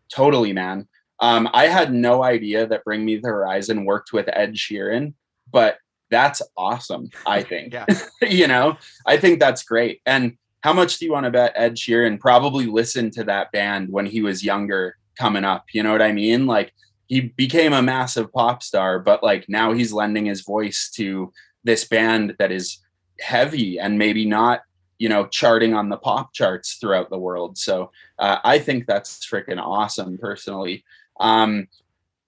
[0.08, 0.86] Totally man
[1.20, 5.14] um, I had no idea that Bring Me the Horizon worked with Ed Sheeran,
[5.50, 5.78] but
[6.10, 7.10] that's awesome.
[7.26, 7.72] I think.
[7.72, 7.86] yeah.
[8.22, 10.00] you know, I think that's great.
[10.06, 13.90] And how much do you want to bet Ed Sheeran probably listened to that band
[13.90, 15.66] when he was younger coming up?
[15.72, 16.46] You know what I mean?
[16.46, 16.72] Like
[17.06, 21.32] he became a massive pop star, but like now he's lending his voice to
[21.64, 22.78] this band that is
[23.20, 24.62] heavy and maybe not
[24.98, 29.26] you know charting on the pop charts throughout the world so uh, i think that's
[29.26, 30.84] freaking awesome personally
[31.20, 31.68] um,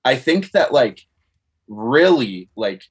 [0.05, 1.03] I think that like
[1.68, 2.83] really like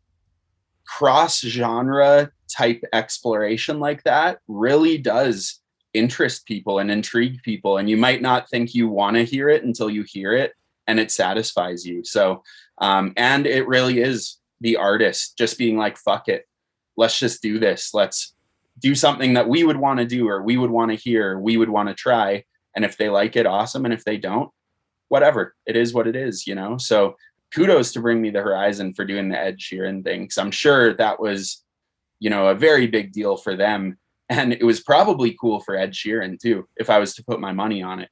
[0.85, 5.61] cross genre type exploration like that really does
[5.93, 9.63] interest people and intrigue people and you might not think you want to hear it
[9.63, 10.53] until you hear it
[10.87, 12.03] and it satisfies you.
[12.03, 12.43] So
[12.79, 16.45] um and it really is the artist just being like fuck it.
[16.97, 17.93] Let's just do this.
[17.93, 18.35] Let's
[18.79, 21.57] do something that we would want to do or we would want to hear we
[21.57, 22.43] would want to try
[22.75, 24.51] and if they like it awesome and if they don't
[25.09, 26.77] whatever it is what it is you know?
[26.77, 27.15] So
[27.53, 30.93] kudos to bring me the horizon for doing the ed sheeran thing because i'm sure
[30.95, 31.63] that was
[32.19, 33.97] you know a very big deal for them.
[34.27, 37.51] And it was probably cool for ed sheeran too if i was to put my
[37.51, 38.09] money on it.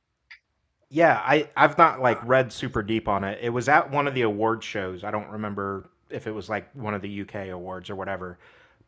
[0.90, 3.40] Yeah i i've not like read super deep on it.
[3.42, 5.04] It was at one of the award shows.
[5.04, 8.38] I don't remember if it was like one of the uk awards or whatever.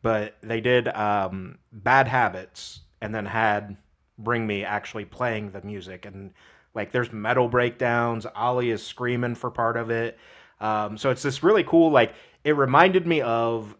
[0.02, 3.76] But they did um bad habits and then had
[4.18, 6.06] bring me actually playing the music.
[6.06, 6.32] And
[6.76, 8.26] like there's metal breakdowns.
[8.36, 10.18] Oli is screaming for part of it.
[10.60, 11.90] Um, so it's this really cool.
[11.90, 13.74] Like it reminded me of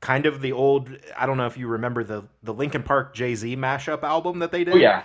[0.00, 0.90] kind of the old.
[1.16, 4.52] I don't know if you remember the the Linkin Park Jay Z mashup album that
[4.52, 4.74] they did.
[4.74, 5.04] Oh, yeah.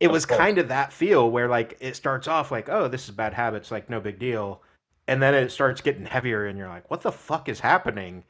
[0.00, 3.12] It was kind of that feel where like it starts off like, oh, this is
[3.12, 4.60] bad habits, like no big deal,
[5.06, 8.24] and then it starts getting heavier, and you're like, what the fuck is happening?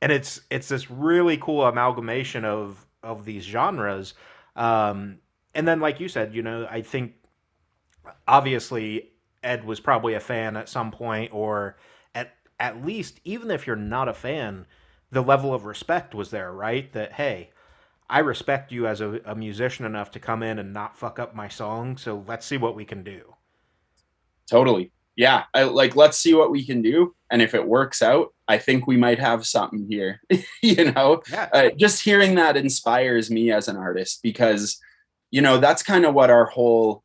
[0.00, 4.14] And it's it's this really cool amalgamation of of these genres.
[4.56, 5.18] Um,
[5.54, 7.14] and then like you said, you know, I think
[8.26, 9.10] obviously
[9.42, 11.76] Ed was probably a fan at some point, or
[12.14, 14.66] at at least even if you're not a fan,
[15.10, 16.92] the level of respect was there, right?
[16.92, 17.50] That hey,
[18.08, 21.34] I respect you as a, a musician enough to come in and not fuck up
[21.34, 21.96] my song.
[21.96, 23.34] So let's see what we can do.
[24.50, 24.92] Totally.
[25.16, 25.44] Yeah.
[25.54, 27.14] I, like, let's see what we can do.
[27.30, 30.20] And if it works out, I think we might have something here.
[30.62, 31.48] you know, yeah.
[31.52, 34.78] uh, just hearing that inspires me as an artist because
[35.32, 37.02] you know, that's kind of what our whole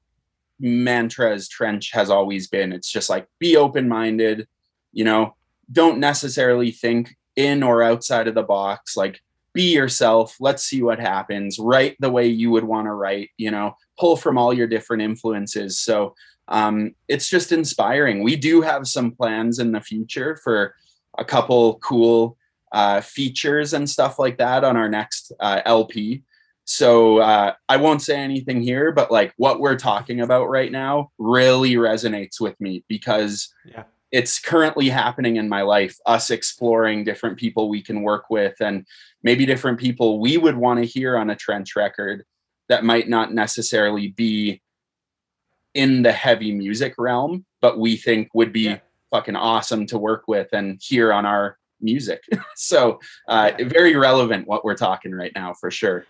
[0.60, 2.74] mantra as Trench has always been.
[2.74, 4.48] It's just like be open minded,
[4.92, 5.36] you know,
[5.72, 8.98] don't necessarily think in or outside of the box.
[8.98, 9.22] Like
[9.54, 10.36] be yourself.
[10.40, 11.58] Let's see what happens.
[11.58, 15.04] Write the way you would want to write, you know, pull from all your different
[15.04, 15.80] influences.
[15.80, 16.14] So
[16.50, 18.24] um, it's just inspiring.
[18.24, 20.76] We do have some plans in the future for
[21.18, 22.38] a couple cool
[22.74, 26.24] uh, features and stuff like that on our next uh, LP.
[26.68, 31.12] So uh, I won't say anything here, but like what we're talking about right now
[31.18, 33.84] really resonates with me because yeah.
[34.12, 38.86] it's currently happening in my life us exploring different people we can work with and
[39.24, 42.26] maybe different people we would want to hear on a trench record
[42.68, 44.62] that might not necessarily be
[45.74, 48.80] in the heavy music realm but we think would be yeah.
[49.10, 52.24] fucking awesome to work with and hear on our music
[52.58, 53.00] so
[53.30, 53.68] uh, yeah.
[53.70, 56.06] very relevant what we're talking right now for sure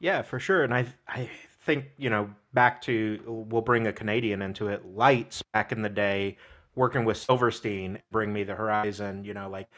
[0.00, 1.28] yeah for sure and i i
[1.62, 5.88] think you know back to we'll bring a canadian into it lights back in the
[5.88, 6.36] day
[6.78, 9.68] working with Silverstein, Bring Me the Horizon, you know, like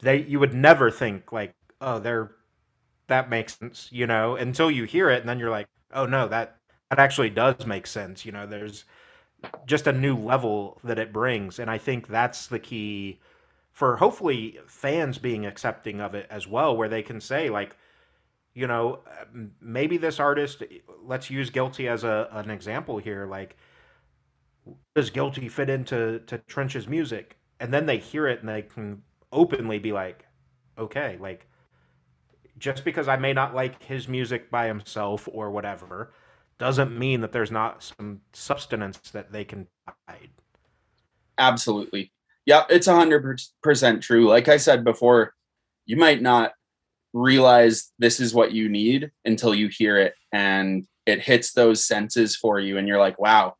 [0.00, 2.32] they you would never think like, oh, they're
[3.08, 6.28] that makes sense, you know, until you hear it and then you're like, oh no,
[6.28, 6.58] that
[6.90, 8.84] that actually does make sense, you know, there's
[9.66, 13.18] just a new level that it brings and I think that's the key
[13.72, 17.76] for hopefully fans being accepting of it as well where they can say like
[18.54, 19.00] you know
[19.60, 20.62] maybe this artist
[21.02, 23.56] let's use guilty as a an example here like
[24.94, 27.36] does guilty fit into to trench's music?
[27.60, 29.02] And then they hear it and they can
[29.32, 30.26] openly be like
[30.78, 31.48] okay like
[32.56, 36.12] just because i may not like his music by himself or whatever
[36.58, 39.66] doesn't mean that there's not some substance that they can
[40.08, 40.30] hide.
[41.36, 42.12] Absolutely.
[42.46, 44.28] Yeah it's 100% true.
[44.28, 45.34] Like i said before
[45.84, 46.52] you might not
[47.14, 52.36] realize this is what you need until you hear it and it hits those senses
[52.36, 53.54] for you and you're like wow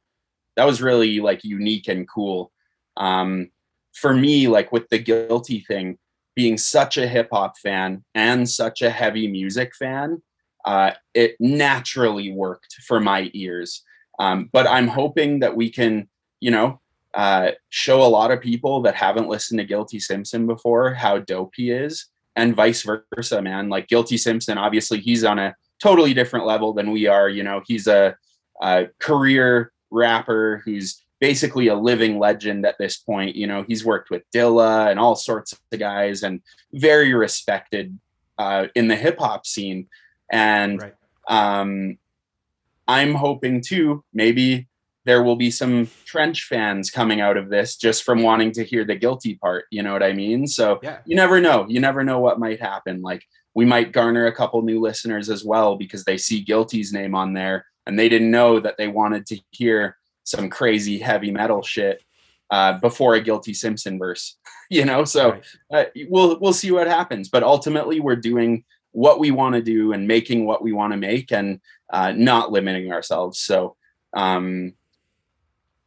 [0.56, 2.52] that was really like unique and cool.
[2.96, 3.50] Um,
[3.92, 5.98] for me, like with the guilty thing,
[6.34, 10.22] being such a hip hop fan and such a heavy music fan,
[10.64, 13.82] uh, it naturally worked for my ears.
[14.18, 16.08] Um, but I'm hoping that we can,
[16.40, 16.80] you know,
[17.14, 21.52] uh, show a lot of people that haven't listened to Guilty Simpson before how dope
[21.54, 22.06] he is,
[22.36, 23.68] and vice versa, man.
[23.68, 27.28] Like Guilty Simpson, obviously, he's on a totally different level than we are.
[27.28, 28.16] You know, he's a,
[28.60, 33.36] a career rapper who's basically a living legend at this point.
[33.36, 37.98] You know, he's worked with Dilla and all sorts of guys and very respected
[38.38, 39.86] uh, in the hip hop scene.
[40.30, 40.94] And right.
[41.28, 41.98] um,
[42.88, 44.68] I'm hoping too, maybe
[45.04, 48.84] there will be some trench fans coming out of this just from wanting to hear
[48.84, 49.66] the guilty part.
[49.70, 50.46] You know what I mean?
[50.46, 50.98] So yeah.
[51.04, 51.66] you never know.
[51.68, 53.02] You never know what might happen.
[53.02, 53.24] Like
[53.54, 57.34] we might garner a couple new listeners as well because they see guilty's name on
[57.34, 62.02] there and they didn't know that they wanted to hear some crazy heavy metal shit
[62.50, 64.36] uh, before a guilty Simpson verse,
[64.70, 65.04] you know.
[65.04, 65.40] So
[65.72, 69.92] uh, we'll we'll see what happens, but ultimately we're doing what we want to do
[69.92, 71.60] and making what we want to make and
[71.92, 73.40] uh, not limiting ourselves.
[73.40, 73.76] So
[74.16, 74.74] um,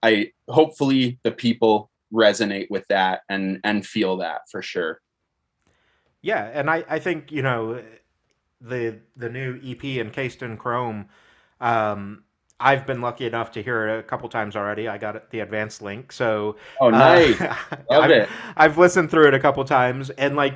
[0.03, 5.01] I hopefully the people resonate with that and and feel that for sure.
[6.21, 7.81] Yeah, and I I think you know
[8.61, 11.07] the the new EP encased in chrome
[11.61, 12.23] um,
[12.59, 14.87] I've been lucky enough to hear it a couple times already.
[14.87, 17.55] I got the advanced link, so oh nice, uh,
[17.89, 18.29] love I've, it.
[18.55, 20.55] I've listened through it a couple times, and like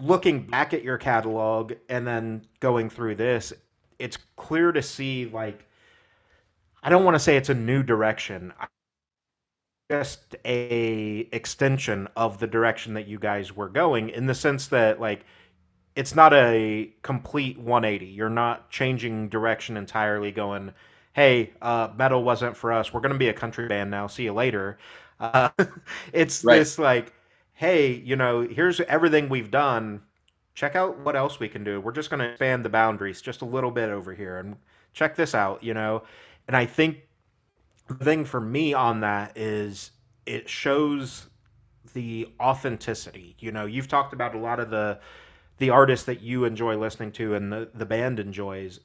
[0.00, 3.52] looking back at your catalog and then going through this,
[3.98, 5.66] it's clear to see like
[6.82, 8.52] I don't want to say it's a new direction,
[9.90, 15.00] just a extension of the direction that you guys were going in the sense that
[15.00, 15.24] like
[15.96, 18.06] it's not a complete 180.
[18.06, 20.72] You're not changing direction entirely, going,
[21.12, 22.92] "Hey, uh, metal wasn't for us.
[22.92, 24.06] We're going to be a country band now.
[24.06, 24.78] See you later."
[25.18, 25.50] Uh,
[26.12, 26.58] it's right.
[26.58, 27.12] this like,
[27.54, 30.02] "Hey, you know, here's everything we've done.
[30.54, 31.80] Check out what else we can do.
[31.80, 34.56] We're just going to expand the boundaries just a little bit over here, and
[34.92, 36.04] check this out." You know,
[36.50, 37.06] and I think
[37.86, 39.92] the thing for me on that is
[40.26, 41.28] it shows
[41.92, 43.36] the authenticity.
[43.38, 44.98] You know, you've talked about a lot of the
[45.58, 48.80] the artists that you enjoy listening to and the, the band enjoys.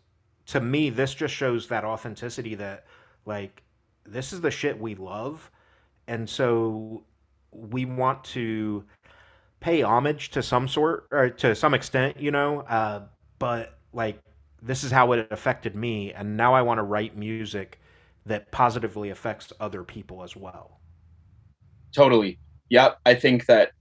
[0.45, 2.85] To me this just shows that authenticity that
[3.25, 3.63] like
[4.05, 5.49] this is the shit we love.
[6.07, 7.03] And so
[7.49, 8.83] we want to
[9.59, 12.59] pay homage to some sort or to some extent you know?
[12.59, 13.05] Uh,
[13.39, 14.19] but like
[14.65, 17.79] this is how it affected me and now i want to write music
[18.25, 20.79] that positively affects other people as well.
[21.93, 22.39] Totally.
[22.69, 23.71] Yep i think that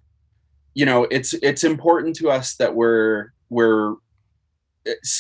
[0.75, 3.95] you know it's it's important to us that we're we're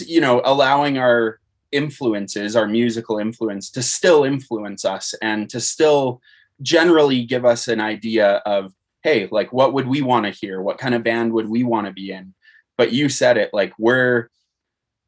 [0.00, 1.40] you know allowing our
[1.72, 6.20] influences our musical influence to still influence us and to still
[6.62, 10.60] generally give us an idea of hey like what would we want to hear?
[10.60, 12.34] What kind of band would we want to be in?
[12.76, 14.28] But you said it like we're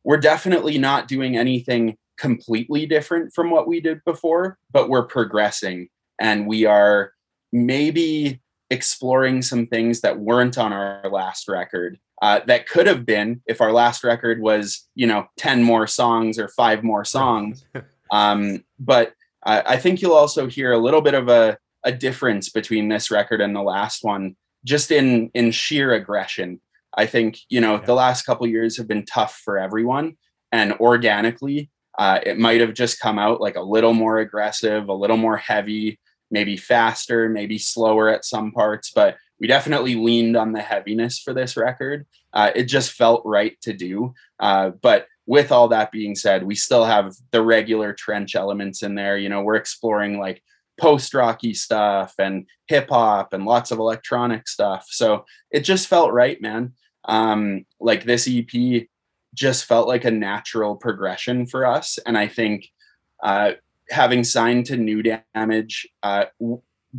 [0.07, 5.89] we're definitely not doing anything completely different from what we did before but we're progressing.
[6.19, 7.13] And we are
[7.53, 8.41] maybe
[8.71, 13.61] exploring some things that weren't on our last record uh, that could have been if
[13.61, 17.65] our last record was you know 10 more songs or five more songs.
[18.13, 22.51] Um, but I, I, think you'll also hear a little bit of a, a difference
[22.51, 26.61] between this record and the last one, just in in sheer aggression.
[26.97, 27.85] I think you know yeah.
[27.85, 30.17] the last couple years have been tough for everyone,
[30.53, 34.95] and organically, uh, it might have just come out like a little more aggressive, a
[34.95, 35.99] little more heavy,
[36.31, 41.35] maybe faster, maybe slower at some parts, but we definitely leaned on the heaviness for
[41.35, 42.07] this record.
[42.33, 44.15] Uh, it just felt right to do.
[44.41, 48.95] Uh, but with all that being said, we still have the regular trench elements in
[48.95, 49.19] there.
[49.19, 50.43] You know, we're exploring like
[50.79, 54.87] post rocky stuff and hip hop and lots of electronic stuff.
[54.89, 56.73] So it just felt right, man.
[57.07, 58.87] Um, like this EP
[59.35, 61.99] just felt like a natural progression for us.
[62.07, 62.69] And I think
[63.23, 63.53] uh,
[63.91, 66.25] having signed to New Damage uh,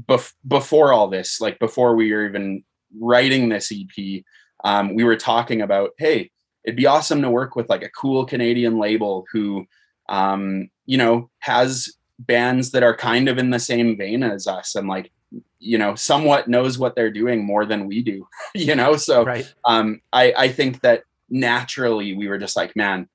[0.08, 2.64] bef- before all this, like before we were even
[2.99, 4.24] writing this EP,
[4.64, 6.32] um, we were talking about, hey,
[6.64, 9.66] it'd be awesome to work with like a cool Canadian label who,
[10.10, 11.89] um, you know, has
[12.20, 15.12] bands that are kind of in the same vein as us and like,
[15.60, 18.95] you know, somewhat knows what they're doing more than we do, you know?
[18.95, 19.51] So right.
[19.66, 23.08] um, I, I think that naturally we were just like, man,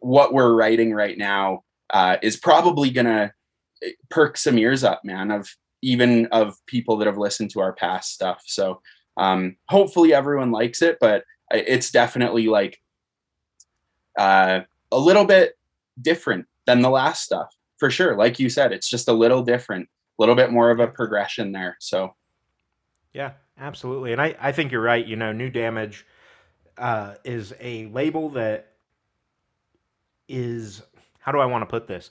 [0.00, 3.32] what we're writing right now uh, is probably gonna
[3.82, 5.48] eh, perk some ears up, man, of
[5.82, 8.42] even of people that have listened to our past stuff.
[8.46, 8.80] So
[9.16, 12.80] um, hopefully everyone likes it, but it's definitely like
[14.18, 14.60] uh,
[14.90, 15.58] a little bit
[16.00, 18.16] different than the last stuff for sure.
[18.16, 19.88] Like you said, it's just a little different,
[20.18, 21.76] little bit more of a progression there.
[21.80, 22.14] So
[23.12, 24.12] yeah, absolutely.
[24.12, 25.04] And I, I think you're right.
[25.04, 26.06] You know, New Damage
[26.76, 28.72] uh, is a label that
[30.28, 30.82] is
[31.20, 32.10] how do I want to put this?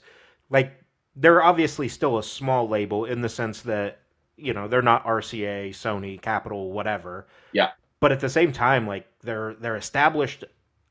[0.50, 0.72] Like
[1.16, 4.00] they're obviously still a small label in the sense that
[4.36, 7.26] you know they're not RCA, Sony, Capitol, whatever.
[7.52, 7.70] Yeah.
[8.00, 10.44] But at the same time, like they're they're established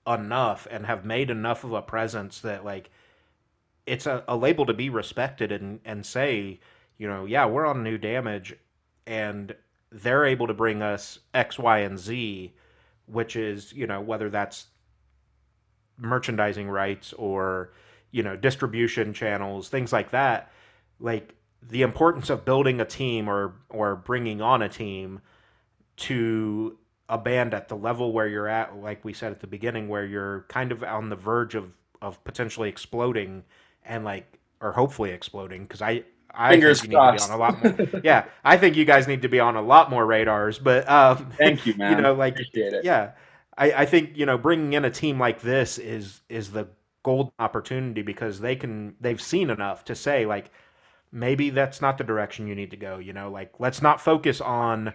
[0.07, 2.89] enough and have made enough of a presence that like
[3.86, 6.59] it's a, a label to be respected and and say,
[7.04, 8.56] you know, yeah, we're on New Damage,
[9.06, 9.54] and
[9.91, 12.54] they're able to bring us X, Y, and Z,
[13.08, 14.68] which is you know whether that's
[15.97, 17.74] merchandising rights or
[18.12, 20.49] you know distribution channels things like that.
[21.01, 25.20] Like the importance of building a team or or bringing on a team
[25.97, 26.78] to
[27.10, 30.06] a band at the level where you're at like we said at the beginning where
[30.06, 33.43] you're kind of on the verge of of potentially exploding
[33.84, 36.01] and like or hopefully exploding because i
[36.34, 37.29] I Fingers think you crossed.
[37.29, 38.01] need to be on a lot more.
[38.03, 40.57] yeah, I think you guys need to be on a lot more radars.
[40.59, 41.97] But um, thank you, man.
[41.97, 43.11] You know, like yeah,
[43.57, 46.67] I, I think you know bringing in a team like this is is the
[47.03, 50.51] golden opportunity because they can they've seen enough to say like
[51.11, 54.39] maybe that's not the direction you need to go you know like let's not focus
[54.39, 54.93] on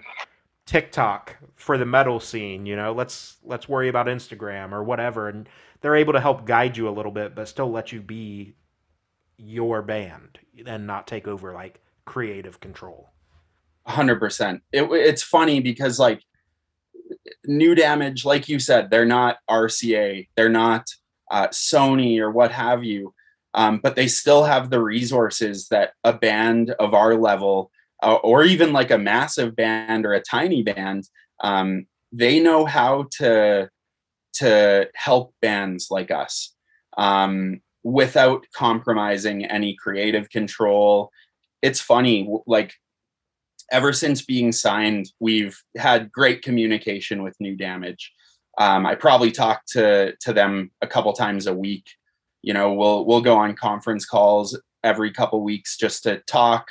[0.65, 5.49] TikTok for the metal scene you know let's let's worry about Instagram or whatever and
[5.83, 8.55] they're able to help guide you a little bit but still let you be
[9.37, 13.11] your band and not take over like creative control.
[13.87, 16.23] 100% it, it's funny because like
[17.47, 20.87] new damage like you said they're not rca they're not
[21.31, 23.15] uh, Sony or what have you,
[23.55, 27.71] um, but they still have the resources that a band of our level,
[28.03, 31.09] uh, or even like a massive band or a tiny band,
[31.43, 33.69] um, they know how to
[34.35, 36.55] to help bands like us.
[36.97, 41.11] Um, without compromising any creative control.
[41.63, 42.75] It's funny, like
[43.73, 48.13] ever since being signed, we've had great communication with New Damage
[48.59, 51.87] um, I probably talk to to them a couple times a week.
[52.43, 56.67] You know, we'll we'll go on conference calls every couple weeks just to talk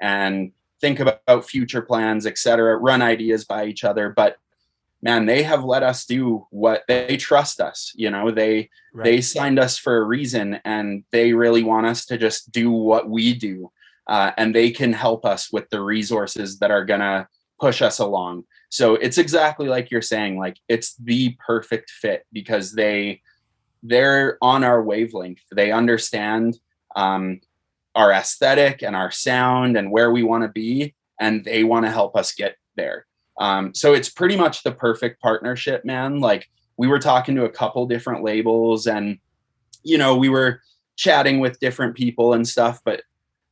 [0.00, 2.76] and think about future plans, etc.
[2.76, 4.36] Run ideas by each other, but
[5.02, 7.92] man, they have let us do what they trust us.
[7.94, 9.04] You know, they right.
[9.04, 13.10] they signed us for a reason, and they really want us to just do what
[13.10, 13.70] we do,
[14.06, 17.28] uh, and they can help us with the resources that are gonna
[17.60, 18.44] push us along.
[18.70, 23.22] So it's exactly like you're saying, like it's the perfect fit because they
[23.82, 25.42] they're on our wavelength.
[25.50, 26.58] They understand
[26.94, 27.40] um,
[27.94, 31.90] our aesthetic and our sound and where we want to be, and they want to
[31.90, 33.06] help us get there.
[33.38, 36.20] Um, so it's pretty much the perfect partnership, man.
[36.20, 39.18] Like we were talking to a couple different labels, and
[39.82, 40.60] you know we were
[40.96, 43.02] chatting with different people and stuff, but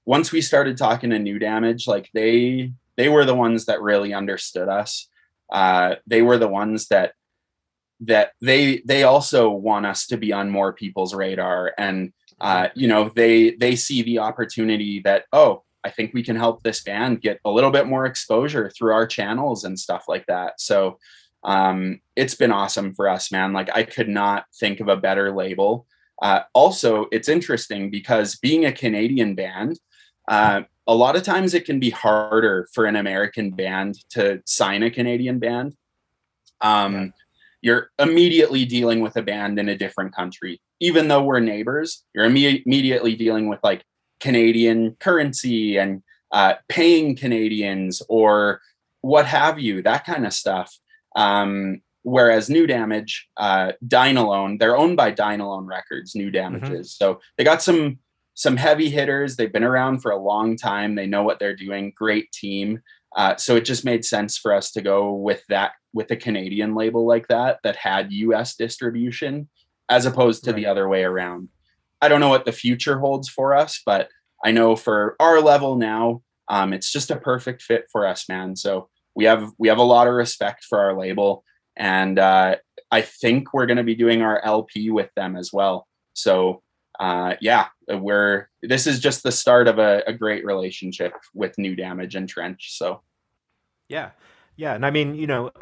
[0.04, 4.12] once we started talking to New Damage, like they they were the ones that really
[4.12, 5.08] understood us
[5.50, 7.12] uh, they were the ones that
[8.02, 12.88] that they they also want us to be on more people's radar and uh, you
[12.88, 17.20] know they they see the opportunity that oh i think we can help this band
[17.20, 20.98] get a little bit more exposure through our channels and stuff like that so
[21.42, 25.34] um, it's been awesome for us man like i could not think of a better
[25.34, 25.86] label
[26.22, 29.78] uh, also it's interesting because being a canadian band
[30.28, 34.82] uh, a lot of times it can be harder for an American band to sign
[34.82, 35.74] a Canadian band.
[36.60, 37.06] Um, yeah.
[37.62, 42.04] You're immediately dealing with a band in a different country, even though we're neighbors.
[42.14, 43.84] You're imme- immediately dealing with like
[44.20, 46.02] Canadian currency and
[46.32, 48.60] uh, paying Canadians or
[49.00, 50.78] what have you, that kind of stuff.
[51.16, 56.32] Um, whereas New Damage, uh, Dine Alone, they're owned by Dine Alone Records, New mm-hmm.
[56.32, 56.94] Damages.
[56.94, 57.04] Mm-hmm.
[57.04, 57.98] So they got some
[58.34, 59.36] some heavy hitters.
[59.36, 60.94] They've been around for a long time.
[60.94, 61.92] They know what they're doing.
[61.94, 62.80] Great team.
[63.14, 66.74] Uh, so it just made sense for us to go with that with a Canadian
[66.74, 68.54] label like that that had U.S.
[68.56, 69.48] distribution,
[69.88, 70.56] as opposed to right.
[70.56, 71.48] the other way around.
[72.00, 74.08] I don't know what the future holds for us, but
[74.44, 78.56] I know for our level now, um, it's just a perfect fit for us, man.
[78.56, 81.44] So we have we have a lot of respect for our label,
[81.76, 82.56] and uh,
[82.90, 85.86] I think we're going to be doing our LP with them as well.
[86.14, 86.62] So
[86.98, 91.76] uh, yeah, we're this is just the start of a, a great relationship with New
[91.76, 92.76] Damage and Trench.
[92.76, 93.02] So
[93.88, 94.10] yeah.
[94.56, 95.52] Yeah, and I mean, you know,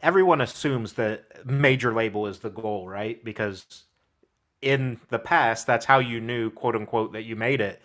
[0.00, 3.24] everyone assumes that major label is the goal, right?
[3.24, 3.84] Because
[4.64, 7.80] in the past, that's how you knew, quote unquote, that you made it.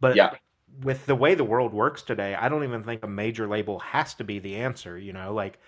[0.00, 0.34] But yeah.
[0.82, 4.14] with the way the world works today, I don't even think a major label has
[4.14, 4.98] to be the answer.
[4.98, 5.58] You know, like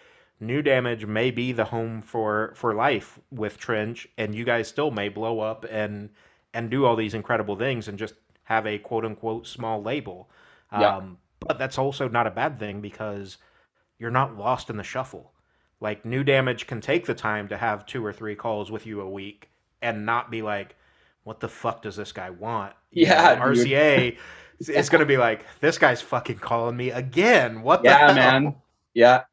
[0.41, 4.91] New Damage may be the home for for life with Trench, and you guys still
[4.91, 6.11] may blow up and
[6.53, 10.29] and do all these incredible things and just have a quote unquote small label.
[10.73, 10.97] Yeah.
[10.97, 13.39] Um, but that's also not a bad thing because
[13.99, 15.33] you're not lost in the shuffle.
[15.81, 19.01] Like new damage can take the time to have two or three calls with you
[19.01, 19.49] a week
[19.83, 20.77] and not be like,
[21.25, 22.75] what the fuck does this guy want?
[22.91, 24.17] Yeah, you know, RCA
[24.61, 27.63] is going to be like, this guy's fucking calling me again.
[27.63, 27.85] What?
[27.85, 28.57] Yeah, man.
[28.95, 29.25] Yeah,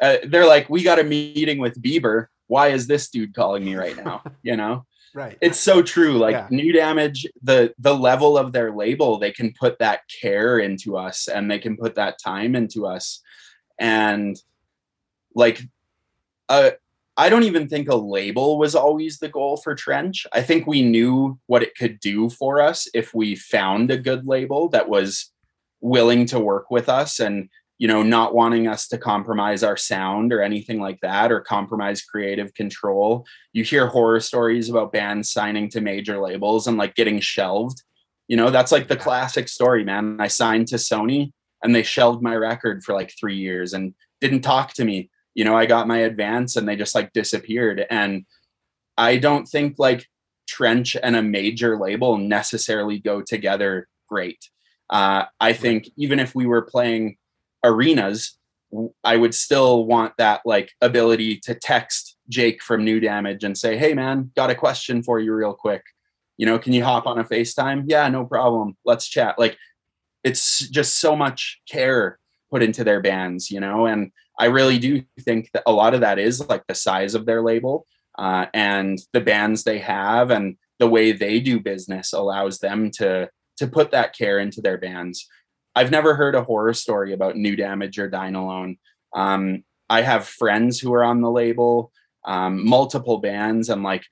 [0.00, 2.26] uh, they're like, we got a meeting with Bieber.
[2.46, 4.22] Why is this dude calling me right now?
[4.42, 4.86] You know.
[5.14, 5.36] right.
[5.40, 6.18] It's so true.
[6.18, 6.46] Like yeah.
[6.50, 11.28] New Damage, the the level of their label, they can put that care into us,
[11.28, 13.22] and they can put that time into us
[13.80, 14.40] and
[15.34, 15.62] like
[16.48, 16.70] uh,
[17.16, 20.26] I don't even think a label was always the goal for Trench.
[20.32, 24.26] I think we knew what it could do for us if we found a good
[24.26, 25.30] label that was
[25.80, 27.48] willing to work with us and
[27.78, 32.02] you know not wanting us to compromise our sound or anything like that or compromise
[32.02, 33.26] creative control.
[33.52, 37.82] You hear horror stories about bands signing to major labels and like getting shelved.
[38.28, 40.18] You know, that's like the classic story, man.
[40.20, 41.32] I signed to Sony
[41.62, 45.10] and they shelved my record for like three years and didn't talk to me.
[45.34, 47.86] You know, I got my advance and they just like disappeared.
[47.90, 48.24] And
[48.96, 50.06] I don't think like
[50.48, 54.50] Trench and a major label necessarily go together great.
[54.90, 57.16] Uh, I think even if we were playing
[57.64, 58.36] arenas,
[59.04, 63.76] I would still want that like ability to text Jake from New Damage and say,
[63.76, 65.82] "Hey man, got a question for you real quick.
[66.36, 67.84] You know, can you hop on a FaceTime?
[67.86, 68.76] Yeah, no problem.
[68.84, 69.56] Let's chat." Like
[70.24, 72.18] it's just so much care
[72.50, 74.10] put into their bands, you know, and
[74.40, 77.42] I really do think that a lot of that is like the size of their
[77.42, 77.86] label
[78.18, 83.28] uh, and the bands they have and the way they do business allows them to
[83.58, 85.28] to put that care into their bands.
[85.76, 88.78] I've never heard a horror story about New Damage or Dine Alone.
[89.14, 91.92] Um, I have friends who are on the label,
[92.24, 94.04] um, multiple bands, and like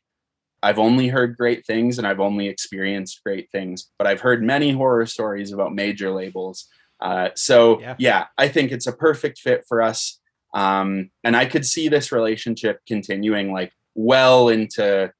[0.62, 4.72] I've only heard great things and I've only experienced great things, but I've heard many
[4.72, 6.68] horror stories about major labels.
[7.00, 7.94] Uh, so yeah.
[7.98, 8.26] yeah.
[8.36, 10.20] I think it's a perfect fit for us.
[10.54, 15.12] Um, and I could see this relationship continuing like well into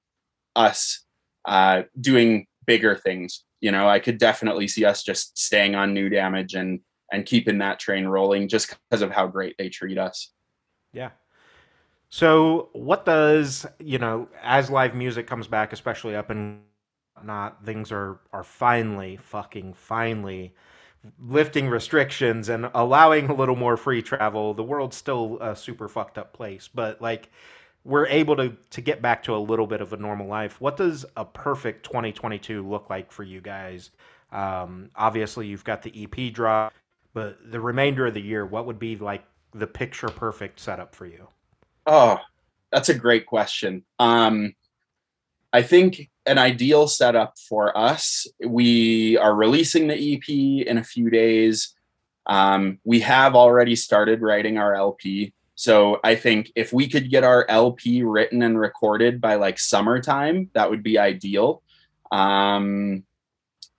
[0.57, 1.05] us
[1.45, 3.45] uh, doing bigger things.
[3.61, 7.59] You know, I could definitely see us just staying on new damage and and keeping
[7.59, 10.31] that train rolling just because of how great they treat us.
[10.93, 11.11] Yeah,
[12.11, 16.61] so, what does you know as live music comes back, especially up and
[17.23, 20.55] not things are are finally fucking finally
[21.21, 24.55] lifting restrictions and allowing a little more free travel.
[24.55, 27.31] The world's still a super fucked up place, but like
[27.85, 30.61] we're able to to get back to a little bit of a normal life.
[30.61, 33.91] What does a perfect 2022 look like for you guys?
[34.31, 36.75] Um, obviously, you've got the EP drop,
[37.15, 39.25] but the remainder of the year, what would be like
[39.55, 41.29] the picture perfect setup for you?
[41.87, 42.19] Oh,
[42.71, 43.85] that's a great question.
[43.99, 44.55] Um,
[45.53, 48.27] I think an ideal setup for us.
[48.45, 51.75] We are releasing the EP in a few days.
[52.27, 55.33] Um, we have already started writing our LP.
[55.55, 60.51] So I think if we could get our LP written and recorded by like summertime,
[60.53, 61.63] that would be ideal.
[62.13, 63.05] Um,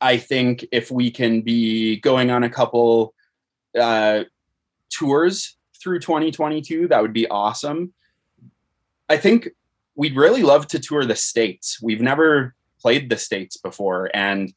[0.01, 3.13] I think if we can be going on a couple
[3.79, 4.23] uh,
[4.89, 7.93] tours through 2022, that would be awesome.
[9.07, 9.49] I think
[9.99, 11.81] we'd really love to tour the states.
[11.81, 14.53] We've never played the states before, and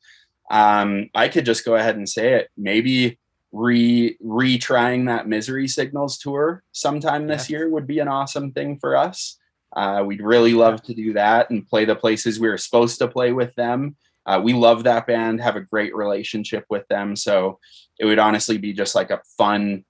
[0.53, 2.49] um, I could just go ahead and say it.
[2.57, 3.18] Maybe
[3.51, 7.59] re retrying that Misery Signals tour sometime this yeah.
[7.59, 9.36] year would be an awesome thing for us.
[9.74, 13.09] Uh, we'd really love to do that and play the places we were supposed to
[13.09, 13.97] play with them.
[14.24, 17.16] Uh, we love that band, have a great relationship with them.
[17.16, 17.59] So
[17.99, 19.84] it would honestly be just like a fun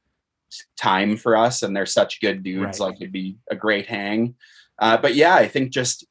[0.79, 1.63] time for us.
[1.63, 2.81] And they're such good dudes.
[2.81, 2.87] Right.
[2.87, 4.35] Like it'd be a great hang.
[4.79, 6.07] Uh, but yeah, I think just,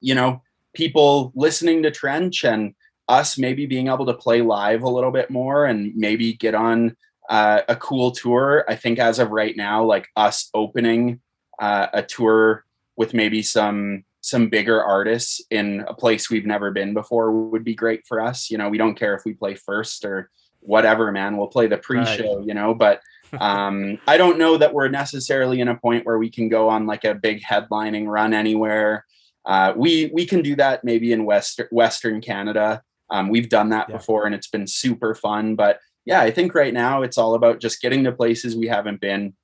[0.00, 0.42] you know,
[0.74, 2.74] people listening to Trench and
[3.08, 6.96] us maybe being able to play live a little bit more and maybe get on
[7.28, 8.64] uh, a cool tour.
[8.68, 11.20] I think as of right now, like us opening
[11.60, 12.64] uh, a tour
[12.96, 17.74] with maybe some some bigger artists in a place we've never been before would be
[17.74, 18.50] great for us.
[18.50, 21.38] You know, we don't care if we play first or whatever, man.
[21.38, 22.46] We'll play the pre-show, right.
[22.46, 23.00] you know, but
[23.38, 26.86] um I don't know that we're necessarily in a point where we can go on
[26.86, 29.04] like a big headlining run anywhere.
[29.44, 32.82] Uh we we can do that maybe in western western Canada.
[33.10, 33.96] Um we've done that yeah.
[33.96, 37.60] before and it's been super fun, but yeah, I think right now it's all about
[37.60, 39.34] just getting to places we haven't been.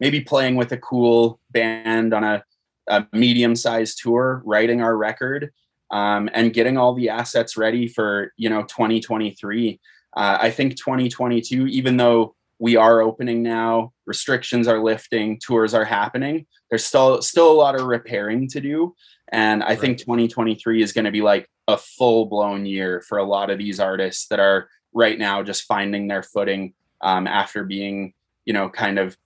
[0.00, 2.42] Maybe playing with a cool band on a
[2.88, 5.52] a medium sized tour, writing our record,
[5.90, 9.80] um, and getting all the assets ready for you know 2023.
[10.16, 15.84] Uh, I think 2022, even though we are opening now, restrictions are lifting, tours are
[15.84, 16.46] happening.
[16.68, 18.94] There's still still a lot of repairing to do,
[19.32, 19.80] and I right.
[19.80, 23.58] think 2023 is going to be like a full blown year for a lot of
[23.58, 28.12] these artists that are right now just finding their footing um, after being
[28.44, 29.16] you know kind of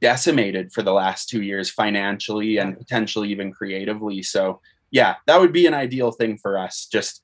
[0.00, 4.22] decimated for the last two years financially and potentially even creatively.
[4.22, 4.60] So,
[4.90, 6.88] yeah, that would be an ideal thing for us.
[6.90, 7.22] Just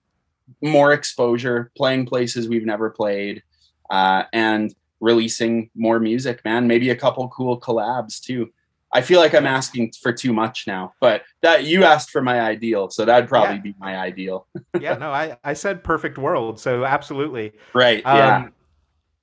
[0.63, 3.43] more exposure, playing places we've never played,
[3.91, 6.67] uh, and releasing more music, man.
[6.67, 8.51] Maybe a couple cool collabs too.
[8.93, 12.41] I feel like I'm asking for too much now, but that you asked for my
[12.41, 13.61] ideal, so that'd probably yeah.
[13.61, 14.47] be my ideal.
[14.81, 17.53] yeah, no, I I said perfect world, so absolutely.
[17.75, 18.05] Right.
[18.07, 18.49] Um, yeah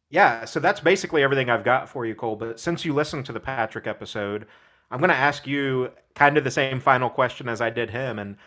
[0.10, 2.36] yeah, so that's basically everything I've got for you, Cole.
[2.36, 4.46] But since you listened to the Patrick episode,
[4.92, 8.20] I'm going to ask you kind of the same final question as I did him,
[8.20, 8.38] and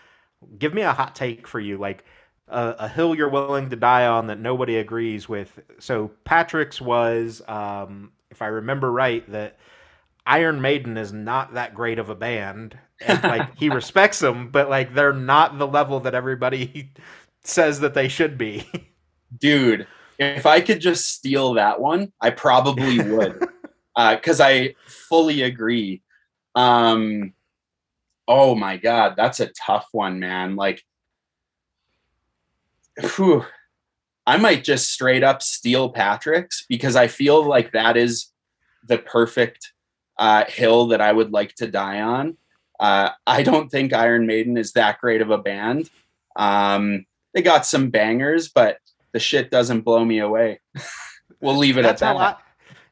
[0.58, 2.04] give me a hot take for you, like
[2.50, 5.58] a, a hill you're willing to die on that nobody agrees with.
[5.78, 9.58] So Patrick's was, um, if I remember right, that
[10.26, 12.78] Iron Maiden is not that great of a band.
[13.00, 16.90] And, like he respects them, but like they're not the level that everybody
[17.44, 18.66] says that they should be.
[19.38, 19.86] Dude,
[20.18, 23.46] if I could just steal that one, I probably would,
[23.96, 26.02] because uh, I fully agree.
[26.54, 27.34] Um,
[28.26, 30.56] oh my god, that's a tough one, man.
[30.56, 30.84] Like,
[33.00, 33.44] whew,
[34.26, 38.30] I might just straight up steal Patrick's because I feel like that is
[38.86, 39.72] the perfect
[40.18, 42.36] uh, hill that I would like to die on.
[42.78, 45.90] Uh, I don't think Iron Maiden is that great of a band.
[46.36, 48.78] Um, they got some bangers, but
[49.12, 50.60] the shit doesn't blow me away.
[51.40, 52.20] we'll leave it that's at that.
[52.20, 52.36] I,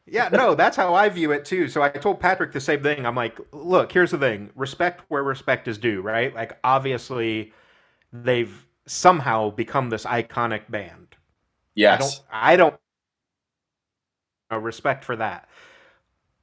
[0.07, 1.69] yeah, no, that's how I view it too.
[1.69, 3.05] So I told Patrick the same thing.
[3.05, 6.35] I'm like, look, here's the thing: respect where respect is due, right?
[6.35, 7.53] Like, obviously,
[8.13, 11.17] they've somehow become this iconic band.
[11.75, 12.75] Yes, I don't.
[14.51, 15.49] I don't respect for that,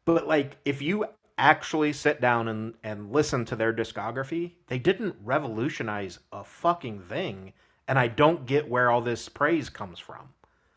[0.05, 1.05] but like, if you
[1.37, 7.53] actually sit down and and listen to their discography, they didn't revolutionize a fucking thing
[7.87, 10.29] and I don't get where all this praise comes from.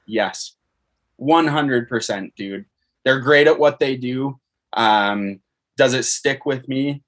[0.06, 0.54] Yes.
[1.20, 2.64] 100%, dude.
[3.04, 4.38] They're great at what they do.
[4.72, 5.40] Um,
[5.76, 7.02] does it stick with me?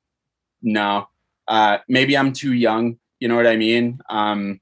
[0.62, 1.08] No.
[1.46, 2.98] Uh, maybe I'm too young.
[3.20, 3.98] You know what I mean?
[4.08, 4.60] Um,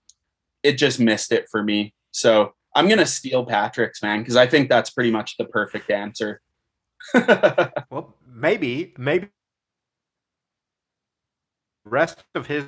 [0.62, 1.94] it just missed it for me.
[2.10, 5.90] So I'm going to steal Patrick's, man, because I think that's pretty much the perfect
[5.90, 6.40] answer.
[7.90, 9.28] well, maybe, maybe
[11.84, 12.64] rest of his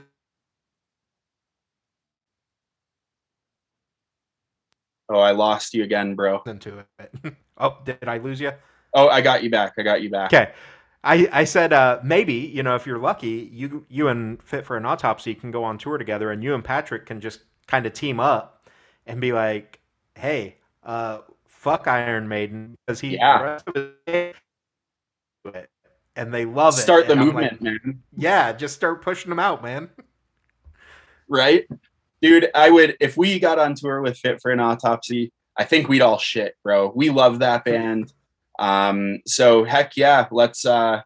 [5.11, 6.43] Oh, I lost you again, bro.
[6.47, 7.35] Into it.
[7.59, 8.53] oh, did I lose you?
[8.93, 9.73] Oh, I got you back.
[9.79, 10.33] I got you back.
[10.33, 10.53] Okay.
[11.05, 14.77] I, I said uh, maybe you know if you're lucky you you and Fit for
[14.77, 17.93] an Autopsy can go on tour together and you and Patrick can just kind of
[17.93, 18.69] team up
[19.07, 19.81] and be like
[20.17, 23.59] hey uh, fuck Iron Maiden because he yeah.
[26.17, 29.63] and they love it start the movement like, man yeah just start pushing them out
[29.63, 29.89] man
[31.29, 31.67] right
[32.21, 35.89] dude, I would if we got on tour with Fit for an Autopsy, I think
[35.89, 36.93] we'd all shit, bro.
[36.95, 38.13] We love that band.
[38.59, 41.03] Um, so heck yeah, let's uh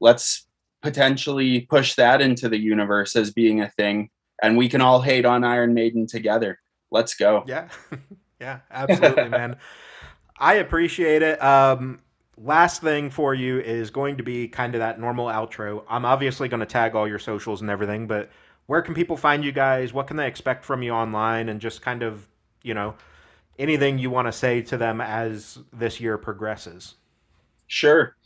[0.00, 0.46] let's
[0.82, 4.10] potentially push that into the universe as being a thing
[4.42, 6.58] and we can all hate on Iron Maiden together.
[6.90, 7.44] Let's go.
[7.46, 7.68] Yeah.
[8.40, 9.56] yeah, absolutely, man.
[10.38, 11.42] I appreciate it.
[11.42, 12.00] Um
[12.36, 15.84] last thing for you is going to be kind of that normal outro.
[15.88, 18.30] I'm obviously going to tag all your socials and everything, but
[18.66, 19.92] where can people find you guys?
[19.92, 21.48] What can they expect from you online?
[21.48, 22.26] And just kind of,
[22.62, 22.94] you know,
[23.58, 26.94] anything you want to say to them as this year progresses.
[27.66, 28.16] Sure.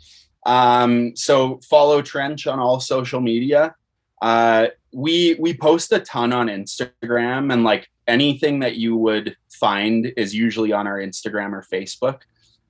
[0.46, 3.74] Um, so follow Trench on all social media.
[4.20, 10.12] Uh, we we post a ton on Instagram, and like anything that you would find
[10.16, 12.20] is usually on our Instagram or Facebook.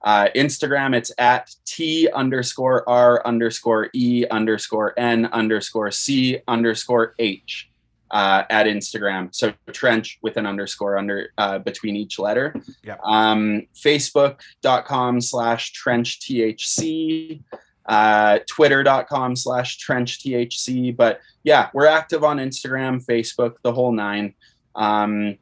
[0.03, 7.71] Uh, Instagram, it's at T underscore R underscore E underscore N underscore C underscore H
[8.11, 9.35] uh, at Instagram.
[9.35, 12.55] So trench with an underscore under uh, between each letter.
[12.83, 12.97] Yeah.
[13.05, 17.43] Um, Facebook.com slash trench THC.
[17.87, 20.95] Uh, Twitter.com slash trench THC.
[20.95, 24.35] But yeah, we're active on Instagram, Facebook, the whole nine.
[24.75, 25.39] Um,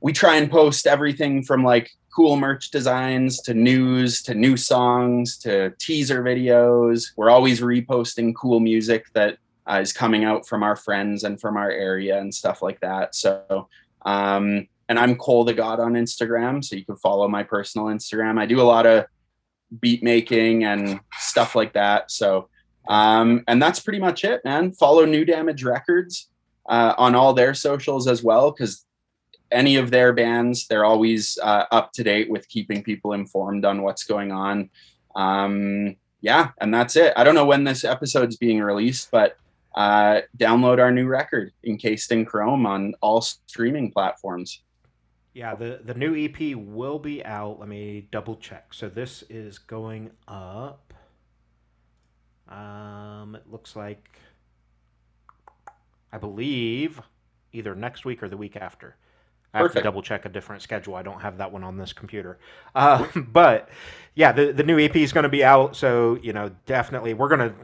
[0.00, 5.36] we try and post everything from like cool merch designs to news to new songs
[5.38, 7.10] to teaser videos.
[7.16, 9.38] We're always reposting cool music that
[9.70, 13.14] uh, is coming out from our friends and from our area and stuff like that.
[13.14, 13.68] So,
[14.04, 18.38] um, and I'm Cole the God on Instagram, so you can follow my personal Instagram.
[18.38, 19.06] I do a lot of
[19.80, 22.10] beat making and stuff like that.
[22.10, 22.48] So,
[22.88, 24.72] um, and that's pretty much it, man.
[24.72, 26.28] Follow New Damage Records
[26.68, 28.84] uh, on all their socials as well, because
[29.50, 33.82] any of their bands, they're always uh, up to date with keeping people informed on
[33.82, 34.68] what's going on.
[35.16, 37.12] Um, yeah, and that's it.
[37.16, 39.36] I don't know when this episode's being released, but
[39.74, 44.62] uh, download our new record, Encased in Chrome, on all streaming platforms.
[45.32, 47.58] Yeah, the, the new EP will be out.
[47.58, 48.72] Let me double check.
[48.72, 50.94] So this is going up.
[52.48, 54.20] Um, it looks like,
[56.12, 57.00] I believe,
[57.52, 58.96] either next week or the week after.
[59.52, 60.96] I have to double check a different schedule.
[60.96, 62.38] I don't have that one on this computer.
[62.74, 63.68] Uh, but
[64.14, 65.76] yeah, the, the new EP is going to be out.
[65.76, 67.54] So, you know, definitely we're going to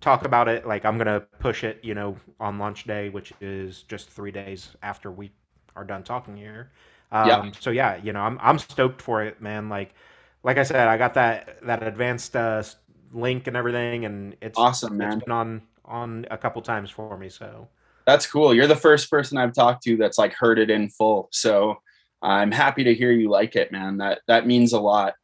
[0.00, 0.66] talk about it.
[0.66, 4.30] Like, I'm going to push it, you know, on launch day, which is just three
[4.30, 5.30] days after we
[5.74, 6.70] are done talking here.
[7.12, 7.50] Um, yeah.
[7.60, 9.68] So, yeah, you know, I'm, I'm stoked for it, man.
[9.68, 9.94] Like,
[10.42, 12.62] like I said, I got that, that advanced uh,
[13.12, 15.14] link and everything, and it's awesome, man.
[15.14, 17.28] It's been on, on a couple times for me.
[17.28, 17.68] So,
[18.06, 18.54] that's cool.
[18.54, 21.28] You're the first person I've talked to that's like heard it in full.
[21.32, 21.78] So
[22.22, 23.98] I'm happy to hear you like it, man.
[23.98, 25.14] That that means a lot.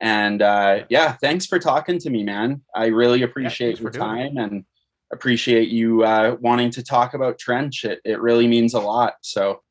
[0.00, 2.62] And uh, yeah, thanks for talking to me, man.
[2.74, 4.64] I really appreciate yeah, your time and
[5.12, 7.84] appreciate you uh, wanting to talk about Trench.
[7.84, 9.14] It it really means a lot.
[9.20, 9.62] So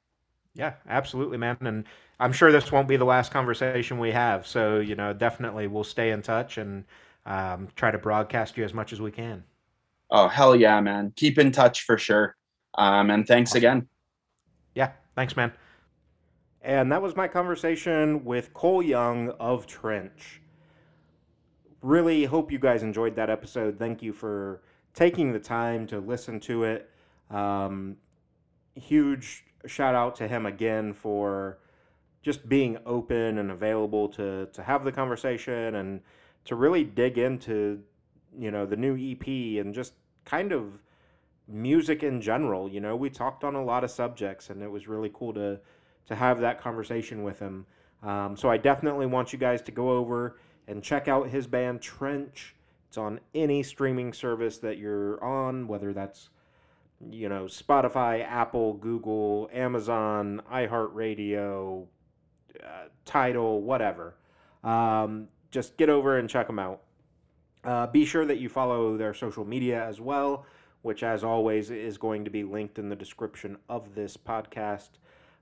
[0.53, 1.57] yeah, absolutely, man.
[1.61, 1.85] And
[2.19, 4.45] I'm sure this won't be the last conversation we have.
[4.45, 6.85] So you know, definitely we'll stay in touch and
[7.25, 9.43] um, try to broadcast you as much as we can.
[10.11, 11.11] Oh hell yeah, man!
[11.15, 12.35] Keep in touch for sure.
[12.77, 13.57] Um, and thanks awesome.
[13.57, 13.89] again.
[14.75, 15.51] Yeah, thanks, man.
[16.61, 20.41] And that was my conversation with Cole Young of Trench.
[21.81, 23.79] Really hope you guys enjoyed that episode.
[23.79, 24.61] Thank you for
[24.93, 26.89] taking the time to listen to it.
[27.29, 27.97] Um,
[28.75, 31.59] huge shout out to him again for
[32.21, 36.01] just being open and available to to have the conversation and
[36.45, 37.81] to really dig into
[38.37, 39.25] you know the new EP
[39.63, 39.93] and just
[40.25, 40.81] kind of
[41.47, 42.69] music in general.
[42.69, 45.59] You know, we talked on a lot of subjects, and it was really cool to
[46.07, 47.65] to have that conversation with him.
[48.01, 51.81] Um, so I definitely want you guys to go over and check out his band
[51.81, 52.55] Trench.
[52.87, 56.29] It's on any streaming service that you're on, whether that's
[57.09, 61.85] you know Spotify, Apple, Google, Amazon, iHeartRadio,
[62.63, 62.67] uh,
[63.05, 64.15] Tidal, whatever.
[64.63, 66.81] Um, just get over and check them out.
[67.63, 70.45] Uh, be sure that you follow their social media as well
[70.81, 74.91] which, as always, is going to be linked in the description of this podcast.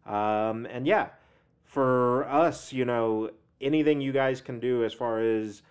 [0.08, 1.10] Um, and yeah,
[1.64, 3.30] for us, you know,
[3.60, 5.62] anything you guys can do as far as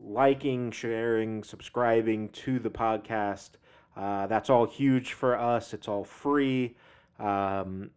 [0.00, 3.50] liking, sharing, subscribing to the podcast,
[3.96, 5.74] uh, that's all huge for us.
[5.74, 6.76] It's all free.
[7.18, 7.90] Um,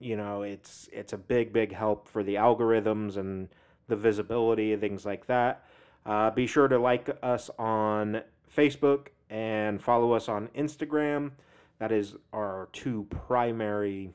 [0.00, 3.48] you know, it's it's a big, big help for the algorithms and
[3.86, 5.64] the visibility, and things like that.
[6.06, 8.22] Uh, be sure to like us on
[8.54, 11.32] Facebook and follow us on Instagram.
[11.78, 14.12] That is our two primary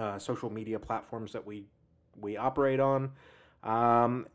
[0.00, 1.64] uh, social media platforms that we
[2.20, 3.12] we operate on.
[3.62, 4.26] Um,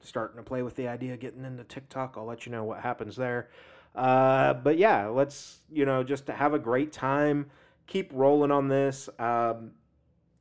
[0.00, 2.14] starting to play with the idea of getting into TikTok.
[2.16, 3.48] I'll let you know what happens there.
[3.94, 7.50] Uh, but yeah, let's you know just to have a great time.
[7.86, 9.08] Keep rolling on this.
[9.18, 9.72] Um,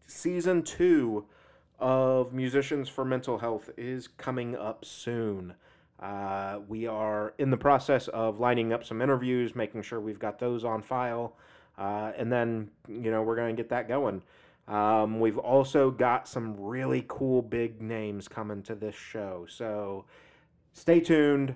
[0.08, 1.26] season two
[1.80, 5.56] of Musicians for Mental Health is coming up soon.
[6.00, 10.40] Uh, we are in the process of lining up some interviews, making sure we've got
[10.40, 11.36] those on file,
[11.78, 14.22] uh, and then you know we're going to get that going.
[14.72, 20.06] Um, we've also got some really cool big names coming to this show, so
[20.72, 21.56] stay tuned.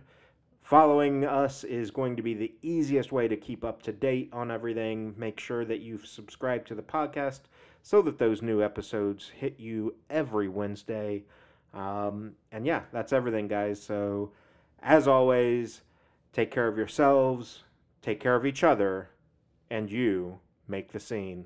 [0.63, 4.51] Following us is going to be the easiest way to keep up to date on
[4.51, 5.13] everything.
[5.15, 7.41] Make sure that you've subscribed to the podcast
[7.83, 11.23] so that those new episodes hit you every Wednesday.
[11.73, 13.81] Um, and yeah, that's everything, guys.
[13.81, 14.31] So,
[14.81, 15.83] as always,
[16.33, 17.63] take care of yourselves,
[18.01, 19.09] take care of each other,
[19.69, 21.45] and you make the scene.